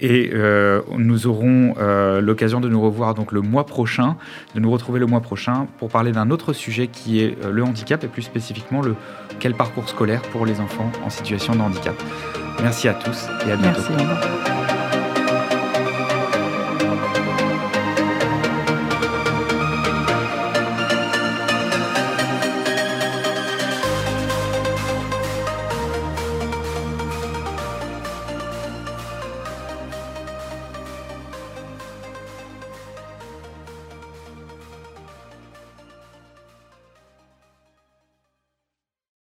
[0.03, 4.17] Et euh, nous aurons euh, l'occasion de nous revoir donc le mois prochain,
[4.53, 7.63] de nous retrouver le mois prochain pour parler d'un autre sujet qui est euh, le
[7.63, 8.95] handicap et plus spécifiquement le
[9.39, 11.95] quel parcours scolaire pour les enfants en situation de handicap.
[12.61, 13.81] Merci à tous et à bientôt.
[13.97, 14.62] Merci.